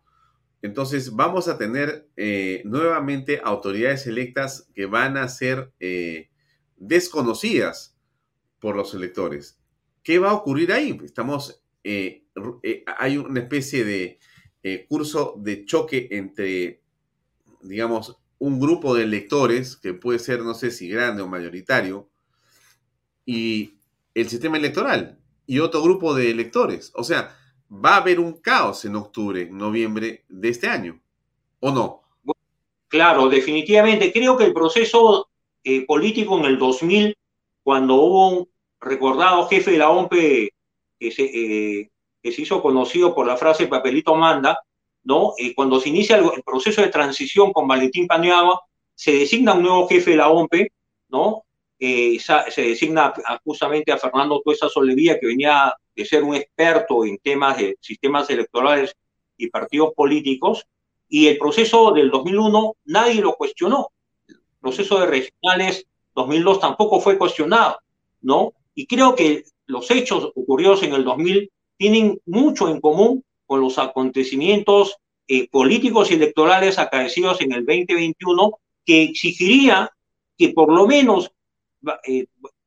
[0.60, 6.30] Entonces vamos a tener eh, nuevamente autoridades electas que van a ser eh,
[6.76, 7.95] desconocidas
[8.60, 9.58] por los electores.
[10.02, 10.98] ¿Qué va a ocurrir ahí?
[11.04, 12.24] Estamos, eh,
[12.98, 14.18] hay una especie de
[14.62, 16.80] eh, curso de choque entre,
[17.62, 22.08] digamos, un grupo de electores, que puede ser, no sé si grande o mayoritario,
[23.24, 23.74] y
[24.14, 26.92] el sistema electoral, y otro grupo de electores.
[26.94, 27.36] O sea,
[27.70, 31.00] va a haber un caos en octubre, noviembre de este año,
[31.60, 32.02] ¿o no?
[32.88, 34.12] Claro, definitivamente.
[34.12, 35.28] Creo que el proceso
[35.64, 37.16] eh, político en el 2000,
[37.66, 38.48] cuando hubo un
[38.80, 41.90] recordado jefe de la OMP que se, eh,
[42.22, 44.60] que se hizo conocido por la frase papelito manda,
[45.02, 45.32] ¿no?
[45.36, 48.60] Eh, cuando se inicia el, proceso de transición con Valentín Paniagua,
[48.94, 50.70] se designa un nuevo jefe de la OMPE,
[51.08, 51.42] ¿no?
[51.80, 53.12] Eh, se designa
[53.42, 58.30] justamente a Fernando Tuesa Solevía, que venía de ser un experto en temas de sistemas
[58.30, 58.94] electorales
[59.36, 60.64] y partidos políticos,
[61.08, 63.88] y el proceso del 2001 nadie lo cuestionó.
[64.28, 65.84] El proceso de regionales
[66.16, 67.78] 2002 tampoco fue cuestionado,
[68.22, 68.54] ¿no?
[68.74, 73.78] Y creo que los hechos ocurridos en el 2000 tienen mucho en común con los
[73.78, 74.96] acontecimientos
[75.28, 79.90] eh, políticos y electorales acaecidos en el 2021, que exigiría
[80.38, 81.30] que por lo menos
[82.06, 82.26] eh,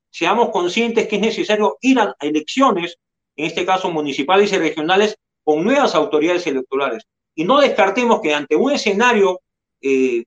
[0.10, 2.98] seamos conscientes que es necesario ir a elecciones,
[3.36, 7.04] en este caso municipales y regionales, con nuevas autoridades electorales.
[7.34, 9.42] Y no descartemos que ante un escenario
[9.82, 10.26] eh,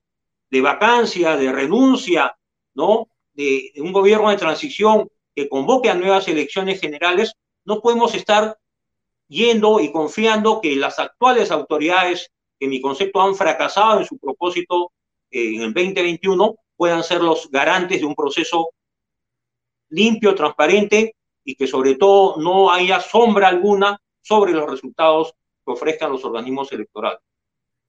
[0.51, 2.35] de vacancia, de renuncia,
[2.75, 3.09] ¿no?
[3.35, 7.35] De, un gobierno de transición que convoque a nuevas elecciones generales,
[7.65, 8.59] no podemos estar
[9.29, 14.19] yendo y confiando que las actuales autoridades, que en mi concepto han fracasado en su
[14.19, 14.93] propósito
[15.31, 18.71] eh, en el 2021, puedan ser los garantes de un proceso
[19.89, 21.15] limpio, transparente
[21.45, 25.35] y que sobre todo no haya sombra alguna sobre los resultados
[25.65, 27.21] que ofrezcan los organismos electorales.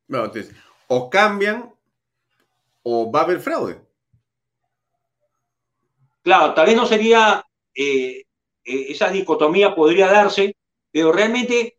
[0.07, 0.53] Entonces,
[0.87, 1.73] o cambian
[2.83, 3.79] o va a haber fraude.
[6.23, 7.45] Claro, tal vez no sería,
[7.75, 8.23] eh,
[8.63, 10.55] eh, esa dicotomía podría darse,
[10.89, 11.77] pero realmente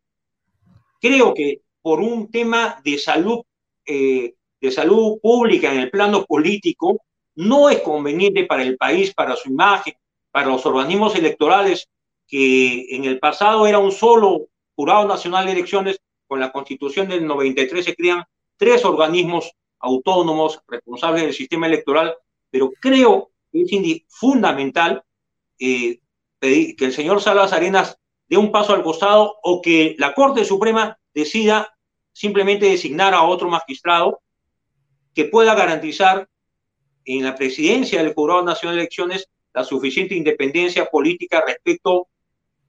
[1.01, 3.41] creo que por un tema de salud,
[3.87, 7.01] eh, de salud pública en el plano político,
[7.37, 9.95] no es conveniente para el país, para su imagen,
[10.31, 11.89] para los organismos electorales,
[12.27, 17.27] que en el pasado era un solo Jurado Nacional de Elecciones, con la constitución del
[17.27, 18.25] 93 se crean
[18.57, 22.15] tres organismos autónomos responsables del sistema electoral,
[22.51, 25.03] pero creo es fundamental
[25.59, 26.01] eh,
[26.41, 27.97] que el señor Salas Arenas
[28.29, 31.75] dé un paso al costado o que la Corte Suprema decida
[32.13, 34.21] simplemente designar a otro magistrado
[35.15, 36.29] que pueda garantizar
[37.05, 42.09] en la presidencia del Jurado Nacional de Elecciones la suficiente independencia política respecto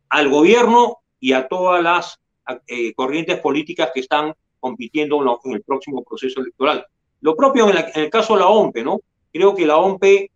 [0.09, 2.19] al gobierno y a todas las
[2.67, 6.85] eh, corrientes políticas que están compitiendo en, el próximo proceso electoral.
[7.21, 8.99] Lo propio en, en, el caso de la OMPE, ¿no?
[9.31, 10.31] Creo que la OMPE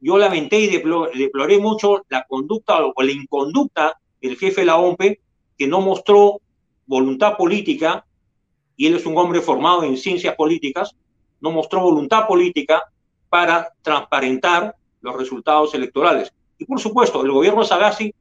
[0.00, 5.20] yo lamenté y deploré mucho la conducta o la inconducta del jefe de la OMPE,
[5.58, 6.40] que no mostró
[6.86, 8.04] voluntad política,
[8.76, 10.96] y él es un hombre formado en ciencias políticas,
[11.40, 12.82] no mostró voluntad política
[13.28, 16.32] para transparentar los resultados electorales.
[16.58, 18.14] Y por supuesto, el gobierno Sagasti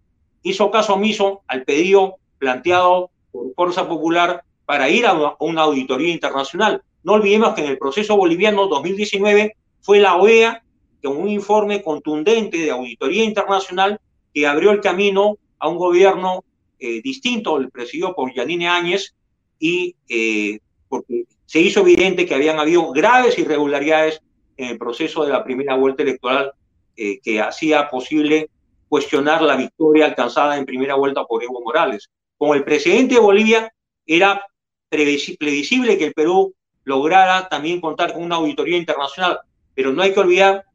[0.43, 6.84] hizo caso omiso al pedido planteado por Fuerza Popular para ir a una auditoría internacional.
[7.03, 10.64] No olvidemos que en el proceso boliviano 2019 fue la OEA
[11.03, 13.99] con un informe contundente de auditoría internacional
[14.34, 16.43] que abrió el camino a un gobierno
[16.80, 19.15] eh, distinto, el presidido por Yanine Áñez,
[19.59, 24.21] y eh, porque se hizo evidente que habían habido graves irregularidades
[24.57, 26.53] en el proceso de la primera vuelta electoral
[26.95, 28.49] eh, que hacía posible
[28.88, 32.09] cuestionar la victoria alcanzada en primera vuelta por Evo Morales.
[32.38, 33.73] Como el presidente de Bolivia,
[34.05, 34.45] era
[34.89, 39.39] previsible que el Perú lograra también contar con una auditoría internacional,
[39.76, 40.65] pero no hay que olvidar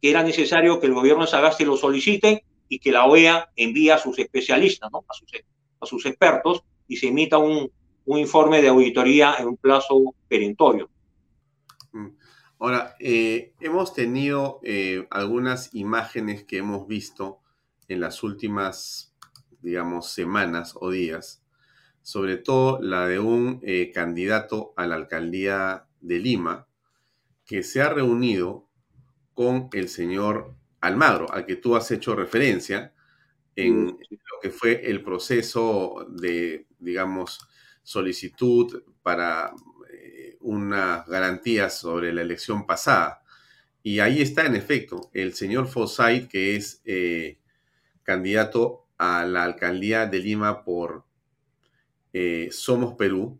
[0.00, 3.90] que era necesario que el gobierno de Sagasti lo solicite y que la OEA envíe
[3.90, 5.04] a sus especialistas, ¿no?
[5.80, 7.70] a, sus, expertos, y se emita un,
[8.04, 10.88] un informe de auditoría en un plazo perentorio.
[11.92, 12.08] Mm.
[12.60, 17.40] Ahora, eh, hemos tenido eh, algunas imágenes que hemos visto
[17.86, 19.14] en las últimas,
[19.60, 21.44] digamos, semanas o días,
[22.02, 26.66] sobre todo la de un eh, candidato a la alcaldía de Lima,
[27.44, 28.67] que se ha reunido
[29.38, 32.92] con el señor Almagro, al que tú has hecho referencia
[33.54, 37.38] en lo que fue el proceso de, digamos,
[37.84, 39.52] solicitud para
[39.92, 43.22] eh, unas garantías sobre la elección pasada.
[43.80, 47.38] Y ahí está, en efecto, el señor Fossait, que es eh,
[48.02, 51.04] candidato a la alcaldía de Lima por
[52.12, 53.38] eh, Somos Perú,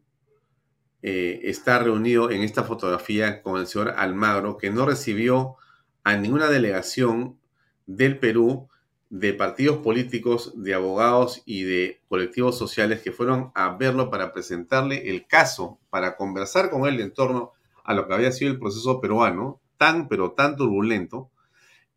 [1.02, 5.56] está reunido en esta fotografía con el señor Almagro, que no recibió
[6.04, 7.38] a ninguna delegación
[7.86, 8.68] del Perú
[9.10, 15.08] de partidos políticos, de abogados y de colectivos sociales que fueron a verlo para presentarle
[15.10, 17.52] el caso, para conversar con él en torno
[17.84, 21.30] a lo que había sido el proceso peruano, tan pero tan turbulento,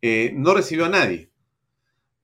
[0.00, 1.30] eh, no recibió a nadie.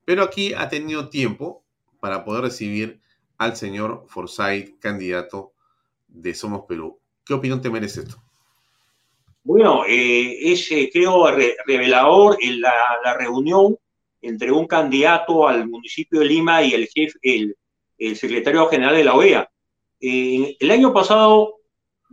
[0.05, 1.63] Pero aquí ha tenido tiempo
[1.99, 2.99] para poder recibir
[3.37, 5.53] al señor Forsyth, candidato
[6.07, 6.99] de Somos Perú.
[7.23, 8.21] ¿Qué opinión te merece esto?
[9.43, 11.27] Bueno, eh, es, eh, creo,
[11.65, 12.73] revelador en la,
[13.17, 13.77] reunión
[14.21, 17.55] entre un candidato al municipio de Lima y el jefe, el,
[18.15, 19.49] secretario general de la OEA.
[19.99, 21.55] el año pasado,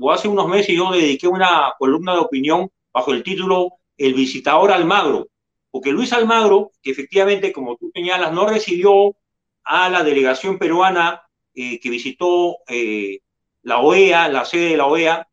[0.01, 4.73] o hace unos meses, yo dediqué una columna de opinión bajo el título El visitador
[4.73, 5.29] Almagro,
[5.71, 9.15] porque Luis Almagro, que efectivamente, como tú señalas, no recibió
[9.63, 11.23] a la delegación peruana
[11.55, 13.21] eh, que visitó eh,
[13.63, 15.29] la OEA, la sede de la OEA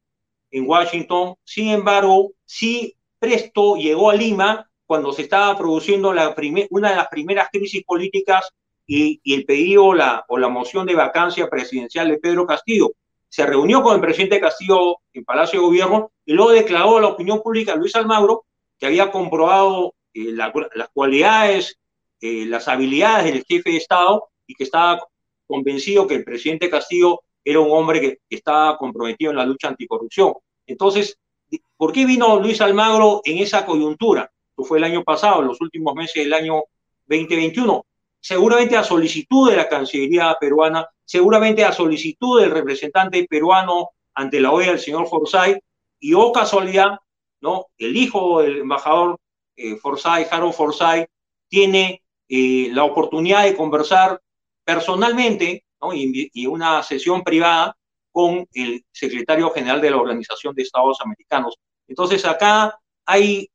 [0.54, 6.36] en Washington, sin embargo, sí presto llegó a Lima cuando se estaba produciendo la
[6.70, 8.54] una de las primeras crisis políticas
[8.86, 12.92] y, el pedido la, o la moción de vacancia presidencial de Pedro Castillo.
[13.30, 17.08] Se reunió con el presidente Castillo en Palacio de Gobierno y luego declaró a la
[17.08, 18.46] opinión pública Luis Almagro
[18.78, 21.80] que había comprobado eh, las cualidades,
[22.22, 25.00] eh, las habilidades del jefe de Estado y que estaba
[25.48, 30.34] convencido que el presidente Castillo era un hombre que, estaba comprometido en la lucha anticorrupción.
[30.66, 31.18] Entonces,
[31.78, 34.32] ¿por qué vino Luis Almagro en esa coyuntura?
[34.50, 36.64] Esto fue el año pasado, los últimos meses del año
[37.08, 37.86] 2021.
[38.20, 44.52] Seguramente a solicitud de la Cancillería peruana, seguramente a solicitud del representante peruano ante la
[44.52, 45.60] OEA, el señor Forsyth,
[46.00, 47.00] y o casualidad,
[47.42, 47.68] ¿no?
[47.78, 49.20] El hijo del embajador
[49.56, 51.08] eh, Forsyth, Harold Forsyth,
[51.50, 54.22] tiene eh, la oportunidad de conversar
[54.64, 55.63] personalmente
[55.94, 57.76] y, una sesión privada
[58.12, 61.56] con el secretario general de la Organización de Estados Americanos.
[61.88, 63.50] Entonces acá hay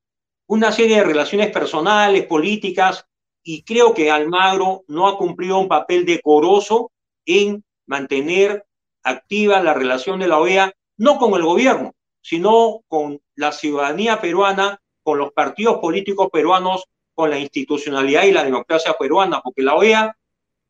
[0.48, 3.05] una serie de relaciones personales, políticas,
[3.42, 6.90] y creo que Almagro no ha cumplido un papel decoroso
[7.24, 8.66] en mantener
[9.05, 14.80] activa la relación de la OEA, no con el gobierno, sino con la ciudadanía peruana
[15.09, 16.84] con los partidos políticos peruanos,
[17.14, 20.14] con la institucionalidad y la democracia peruana, porque la OEA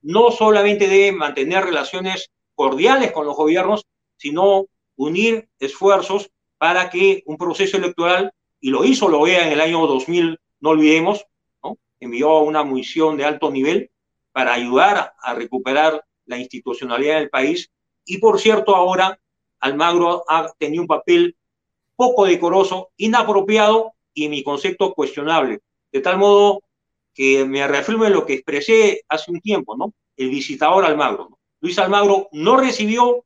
[0.09, 3.87] no solamente debe mantener relaciones cordiales con los gobiernos,
[4.17, 4.65] sino
[4.97, 9.87] unir esfuerzos para que un proceso electoral, y lo hizo la OEA en el año
[9.87, 11.27] 2000, no olvidemos,
[12.01, 13.91] envió una misión de alto nivel
[14.33, 17.71] para ayudar a recuperar la institucionalidad del país.
[18.07, 19.21] Y por cierto, ahora
[19.61, 21.37] Almagro ha tenido un papel
[21.97, 25.61] poco decoroso, inapropiado y mi concepto cuestionable.
[25.93, 26.63] De tal modo
[27.19, 29.93] que me reafirmo en lo que expresé hace un tiempo, ¿no?
[30.17, 31.37] El visitador Almagro.
[31.61, 33.25] Luis Almagro no recibió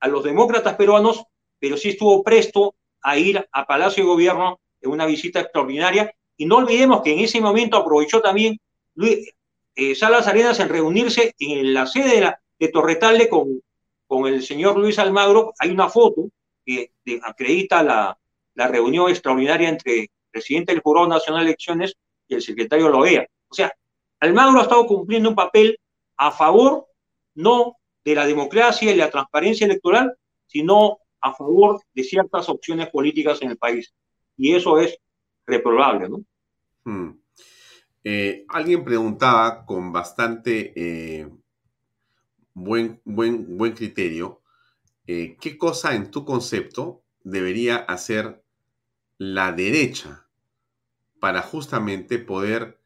[0.00, 1.22] a los demócratas peruanos,
[1.60, 6.12] pero sí estuvo presto a ir a Palacio de Gobierno en una visita extraordinaria.
[6.36, 8.58] Y no olvidemos que en ese momento aprovechó también
[9.76, 13.62] eh, Salas Arenas en reunirse en la sede de, la, de Torretalde con,
[14.08, 15.54] con el señor Luis Almagro.
[15.60, 16.28] Hay una foto
[16.66, 16.90] que
[17.22, 18.18] acredita la,
[18.54, 21.96] la reunión extraordinaria entre el presidente del Jurado Nacional de Elecciones
[22.32, 23.26] y el secretario la OEA.
[23.48, 23.72] O sea,
[24.20, 25.78] Almagro ha estado cumpliendo un papel
[26.16, 26.86] a favor
[27.34, 30.14] no de la democracia y la transparencia electoral,
[30.46, 33.92] sino a favor de ciertas opciones políticas en el país.
[34.36, 34.98] Y eso es
[35.46, 36.24] reprobable, ¿no?
[36.84, 37.18] Hmm.
[38.04, 41.28] Eh, alguien preguntaba con bastante eh,
[42.52, 44.42] buen, buen, buen criterio,
[45.06, 48.42] eh, ¿qué cosa en tu concepto debería hacer
[49.18, 50.21] la derecha
[51.22, 52.80] para justamente poder...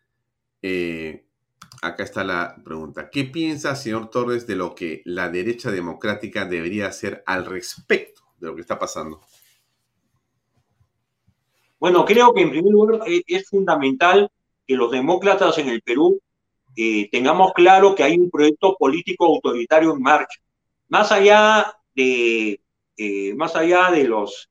[0.61, 1.25] Eh,
[1.81, 3.09] acá está la pregunta.
[3.09, 8.49] ¿Qué piensa, señor Torres, de lo que la derecha democrática debería hacer al respecto de
[8.49, 9.23] lo que está pasando?
[11.81, 14.31] Bueno, creo que en primer lugar eh, es fundamental
[14.67, 16.21] que los demócratas en el Perú
[16.77, 20.39] eh, tengamos claro que hay un proyecto político autoritario en marcha.
[20.89, 22.61] Más allá de,
[23.35, 24.51] más allá de los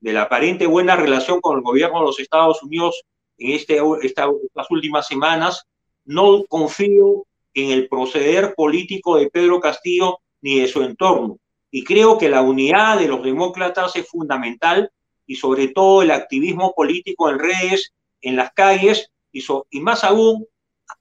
[0.00, 3.02] de la aparente buena relación con el gobierno de los Estados Unidos
[3.38, 5.64] en este, estas últimas semanas,
[6.04, 11.38] no confío en el proceder político de Pedro Castillo ni de su entorno.
[11.70, 14.90] Y creo que la unidad de los demócratas es fundamental
[15.26, 20.46] y sobre todo el activismo político en redes, en las calles y, más aún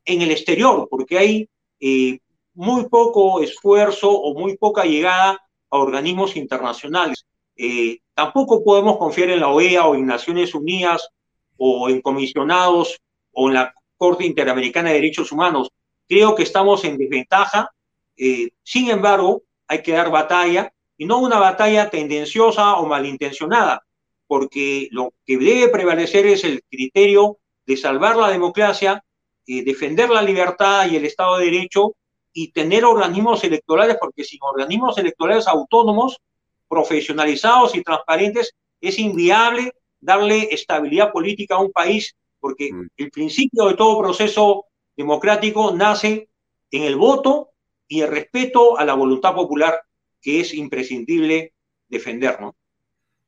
[0.03, 1.49] en el exterior, porque hay
[1.79, 2.19] eh,
[2.53, 7.25] muy poco esfuerzo o muy poca llegada a organismos internacionales.
[7.57, 11.09] Eh, tampoco podemos confiar en la OEA o en Naciones Unidas
[11.57, 12.99] o en comisionados
[13.31, 15.69] o en la Corte Interamericana de Derechos Humanos.
[16.07, 17.71] Creo que estamos en desventaja.
[18.15, 23.83] Eh, sin embargo, hay que dar batalla y no una batalla tendenciosa o malintencionada,
[24.27, 29.03] porque lo que debe prevalecer es el criterio de salvar la democracia,
[29.45, 31.95] eh, defender la libertad y el Estado de Derecho
[32.33, 36.19] y tener organismos electorales, porque sin organismos electorales autónomos
[36.67, 42.87] profesionalizados y transparentes, es inviable darle estabilidad política a un país, porque mm.
[42.97, 44.65] el principio de todo proceso
[44.95, 46.29] democrático nace
[46.71, 47.51] en el voto
[47.87, 49.81] y el respeto a la voluntad popular,
[50.21, 51.53] que es imprescindible
[51.87, 52.55] defender, ¿no?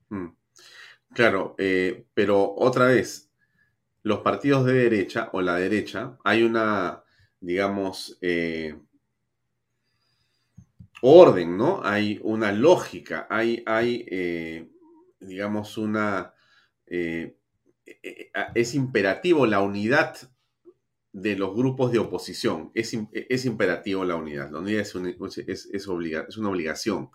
[0.09, 0.35] Mm.
[1.13, 3.31] Claro, eh, pero otra vez,
[4.03, 7.03] los partidos de derecha o la derecha, hay una,
[7.39, 8.75] digamos, eh,
[11.01, 11.81] orden, ¿no?
[11.83, 14.69] Hay una lógica, hay, hay eh,
[15.19, 16.33] digamos, una...
[16.87, 17.35] Eh,
[17.85, 20.17] eh, es imperativo la unidad
[21.11, 22.71] de los grupos de oposición.
[22.73, 24.51] Es, es imperativo la unidad.
[24.51, 24.95] La unidad es,
[25.47, 27.09] es, es, una obligación.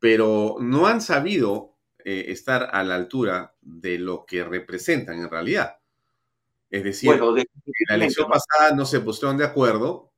[0.00, 5.78] Pero no han sabido estar a la altura de lo que representan en realidad.
[6.70, 7.46] Es decir, en
[7.88, 10.12] la elección pasada no se pusieron de acuerdo.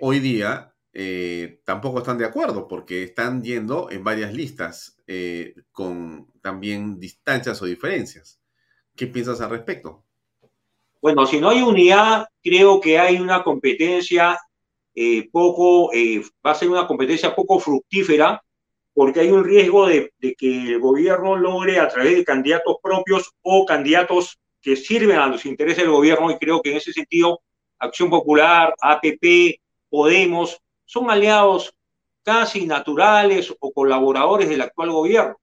[0.00, 6.26] hoy día eh, tampoco están de acuerdo porque están yendo en varias listas eh, con
[6.42, 8.40] también distancias o diferencias.
[8.96, 10.02] ¿Qué piensas al respecto?
[11.00, 14.36] Bueno, si no hay unidad, creo que hay una competencia
[14.92, 15.92] eh, poco,
[16.44, 18.42] va a ser una competencia poco fructífera
[18.92, 23.30] porque hay un riesgo de, de, que el gobierno logre a través de candidatos propios
[23.42, 27.40] o candidatos que sirven a los intereses del gobierno y creo que en ese sentido
[27.78, 29.60] Acción Popular, APP,
[29.90, 31.74] Podemos, son aliados
[32.22, 35.36] casi naturales o colaboradores del actual gobierno.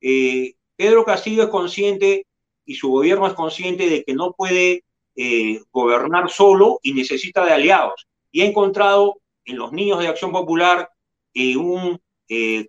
[0.00, 2.24] Eh, Pedro Castillo es consciente
[2.64, 4.84] y su gobierno es consciente de que no puede
[5.16, 8.06] eh, gobernar solo y necesita de aliados.
[8.30, 10.88] Y ha encontrado en los niños de Acción Popular
[11.34, 12.00] eh, un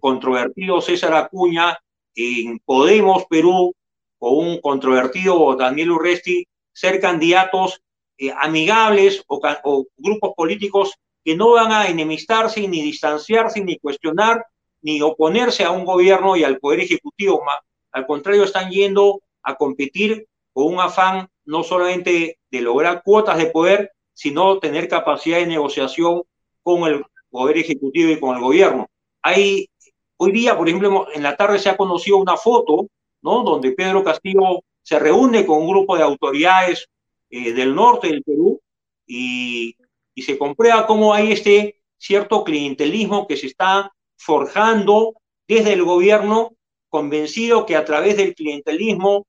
[0.02, 1.80] controvertido César Acuña,
[2.16, 3.74] en Podemos Perú,
[4.20, 7.82] o un controvertido Daniel Urresti, ser candidatos
[8.42, 10.94] amigables o grupos políticos
[11.24, 14.46] que no van a enemistarse, ni distanciarse, ni cuestionar,
[14.82, 17.42] ni oponerse a un gobierno y al poder ejecutivo.
[17.92, 23.48] Al contrario, están yendo a competir con un afán no solamente de lograr cuotas de
[23.48, 26.24] poder, sino tener capacidad de negociación
[26.62, 28.90] con el poder ejecutivo y con el gobierno.
[29.22, 29.70] Hay,
[30.18, 32.88] hoy día, por ejemplo, en la tarde se ha conocido una foto,
[33.22, 33.44] ¿no?
[33.44, 36.88] Donde Pedro Castillo se reúne con un grupo de autoridades
[37.30, 38.62] eh, del norte del Perú
[39.08, 39.76] y
[40.16, 45.14] y se comprueba cómo hay este cierto clientelismo que se está forjando
[45.48, 46.56] desde el gobierno,
[46.90, 49.26] convencido que a través del clientelismo,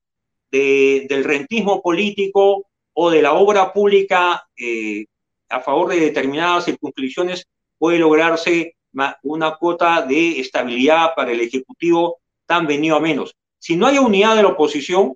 [0.51, 5.05] del rentismo político o de la obra pública eh,
[5.49, 7.47] a favor de determinadas circunscripciones
[7.77, 8.75] puede lograrse
[9.23, 13.35] una cuota de estabilidad para el Ejecutivo tan venido a menos.
[13.59, 15.15] Si no hay unidad de la oposición,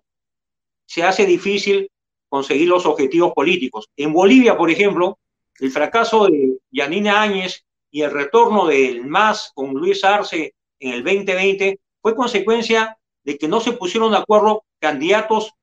[0.86, 1.90] se hace difícil
[2.28, 3.88] conseguir los objetivos políticos.
[3.96, 5.18] En Bolivia, por ejemplo,
[5.60, 11.04] el fracaso de Yanina Áñez y el retorno del MAS con Luis Arce en el
[11.04, 15.54] 2020 fue consecuencia de que no se pusieron de acuerdo candidatos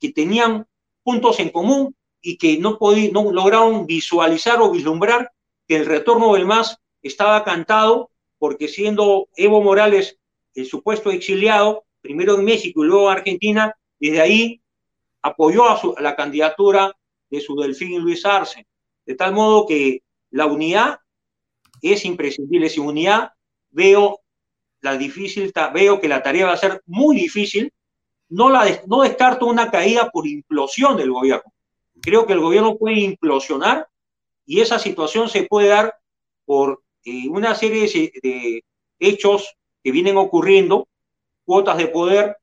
[0.00, 0.66] que tenían
[1.02, 2.78] puntos en común y que no,
[3.12, 5.30] no lograron visualizar o vislumbrar
[5.66, 10.18] que el retorno del MAS estaba cantado porque siendo Evo Morales
[10.54, 14.62] el supuesto exiliado, primero en México y luego en Argentina, desde ahí
[15.20, 16.96] apoyó a, a la candidatura
[17.30, 18.66] de su delfín Luis Arce.
[19.04, 20.98] De tal modo que la unidad
[21.82, 22.70] es imprescindible.
[22.70, 23.30] Sin unidad
[23.70, 24.20] veo
[24.80, 27.72] la difícil, veo que la tarea va a ser muy difícil.
[28.28, 31.52] No, la, no descarto una caída por implosión del gobierno.
[32.00, 33.88] Creo que el gobierno puede implosionar
[34.46, 35.94] y esa situación se puede dar
[36.44, 37.88] por eh, una serie
[38.22, 38.64] de,
[38.98, 40.88] hechos que vienen ocurriendo,
[41.44, 42.36] cuotas de poder,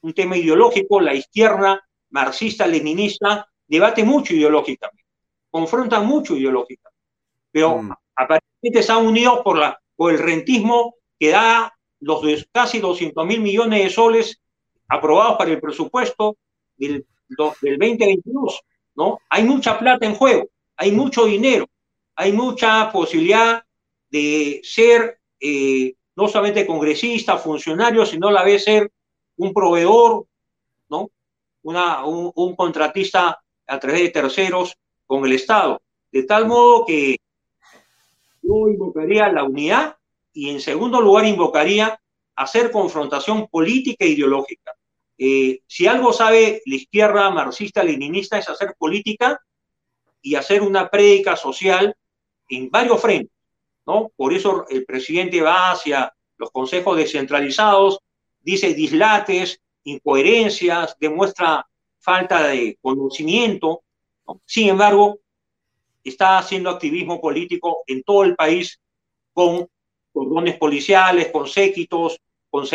[0.00, 5.01] un tema ideológico, la izquierda marxista-leninista debate mucho ideológicamente
[5.52, 6.90] confrontan mucho ideológica,
[7.52, 7.92] pero mm.
[8.16, 13.84] aparentemente están unidos por, la, por el rentismo que da los casi 200 mil millones
[13.84, 14.40] de soles
[14.88, 16.36] aprobados para el presupuesto
[16.76, 18.62] del, del 2022,
[18.96, 19.18] ¿no?
[19.28, 21.66] Hay mucha plata en juego, hay mucho dinero,
[22.16, 23.62] hay mucha posibilidad
[24.10, 28.90] de ser eh, no solamente congresista, funcionario, sino a la vez ser
[29.36, 30.26] un proveedor,
[30.88, 31.10] ¿no?
[31.62, 34.76] Una, un, un contratista a través de terceros
[35.12, 35.82] con el Estado.
[36.10, 37.18] De tal modo que
[38.40, 39.98] yo invocaría la unidad
[40.32, 42.00] y en segundo lugar invocaría
[42.34, 44.72] hacer confrontación política e ideológica.
[45.18, 49.38] Eh, si algo sabe la izquierda marxista-leninista es hacer política
[50.22, 51.94] y hacer una prédica social
[52.48, 53.36] en varios frentes,
[53.84, 54.10] ¿no?
[54.16, 57.98] Por eso el presidente va hacia los consejos descentralizados,
[58.40, 61.66] dice dislates, incoherencias, demuestra
[61.98, 63.82] falta de conocimiento,
[64.46, 65.18] sin embargo,
[66.04, 68.80] está haciendo activismo político en todo el país
[69.32, 69.68] con
[70.12, 72.20] cordones policiales, con séquitos,
[72.50, 72.66] con,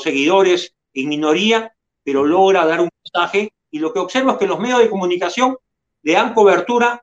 [0.00, 1.72] seguidores en minoría,
[2.04, 5.56] pero logra dar un mensaje y lo que observo es que los medios de comunicación
[6.02, 7.02] le dan cobertura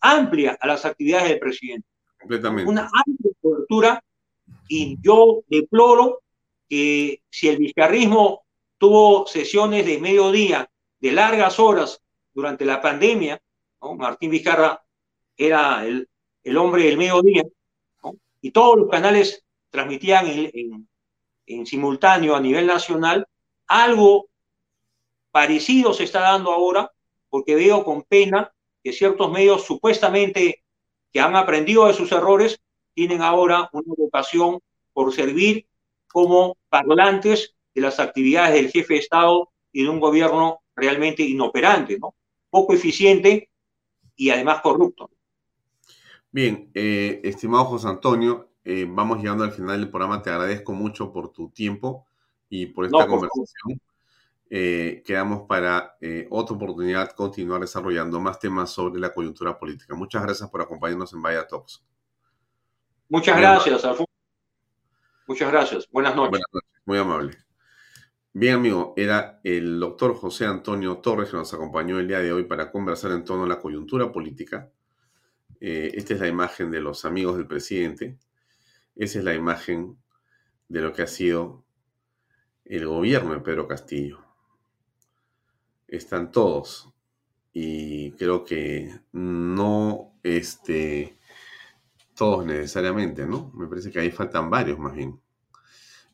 [0.00, 1.88] amplia a las actividades del presidente.
[2.20, 2.70] Completamente.
[2.70, 4.04] Una amplia cobertura
[4.68, 6.20] y yo deploro
[6.68, 8.42] que si el vizcarrismo
[8.76, 10.68] tuvo sesiones de mediodía
[11.00, 12.02] de largas horas
[12.34, 13.40] durante la pandemia,
[13.96, 14.82] Martín Vizcarra
[15.36, 16.08] era el,
[16.42, 17.44] el hombre del mediodía,
[18.40, 20.88] y todos los canales transmitían en,
[21.46, 23.26] en simultáneo a nivel nacional,
[23.66, 24.26] algo
[25.30, 26.92] parecido se está dando ahora,
[27.28, 28.52] porque veo con pena
[28.82, 30.62] que ciertos medios supuestamente
[31.12, 32.60] que han aprendido de sus errores
[32.92, 34.60] tienen ahora una vocación
[34.92, 35.66] por servir
[36.06, 41.98] como parlantes de las actividades del jefe de Estado y de un gobierno realmente inoperante,
[41.98, 42.14] ¿no?
[42.54, 43.50] Poco eficiente
[44.14, 45.10] y además corrupto.
[46.30, 50.22] Bien, eh, estimado José Antonio, eh, vamos llegando al final del programa.
[50.22, 52.06] Te agradezco mucho por tu tiempo
[52.48, 53.80] y por esta conversación.
[54.48, 55.96] Eh, quedamos para
[56.30, 59.96] otra oportunidad continuar desarrollando más temas sobre la coyuntura política.
[59.96, 61.84] Muchas gracias por acompañarnos en Vaya Talks.
[63.08, 64.12] Muchas gracias, Alfonso.
[65.26, 65.88] Muchas gracias.
[65.90, 66.30] Buenas noches.
[66.30, 66.70] Buenas noches.
[66.84, 67.36] Muy amable.
[68.36, 72.42] Bien, amigo, era el doctor José Antonio Torres que nos acompañó el día de hoy
[72.42, 74.72] para conversar en torno a la coyuntura política.
[75.60, 78.18] Eh, esta es la imagen de los amigos del presidente.
[78.96, 79.96] Esa es la imagen
[80.68, 81.64] de lo que ha sido
[82.64, 84.18] el gobierno de Pedro Castillo.
[85.86, 86.92] Están todos.
[87.52, 91.16] Y creo que no este,
[92.16, 93.52] todos necesariamente, ¿no?
[93.54, 95.20] Me parece que ahí faltan varios más bien.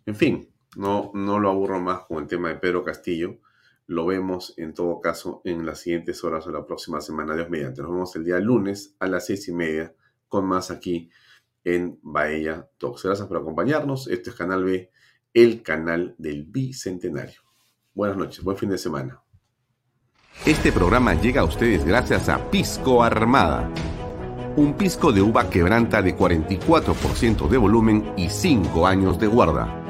[0.05, 3.39] En fin, no, no lo aburro más con el tema de Pedro Castillo.
[3.87, 7.83] Lo vemos en todo caso en las siguientes horas o la próxima semana, Dios mediante.
[7.83, 9.95] Nos vemos el día lunes a las seis y media
[10.29, 11.11] con más aquí
[11.65, 13.03] en Bahía Talks.
[13.03, 14.07] Gracias por acompañarnos.
[14.07, 14.91] Este es Canal B,
[15.35, 17.41] el canal del Bicentenario.
[17.93, 19.21] Buenas noches, buen fin de semana.
[20.47, 23.69] Este programa llega a ustedes gracias a Pisco Armada.
[24.57, 29.90] Un pisco de uva quebranta de 44% de volumen y 5 años de guarda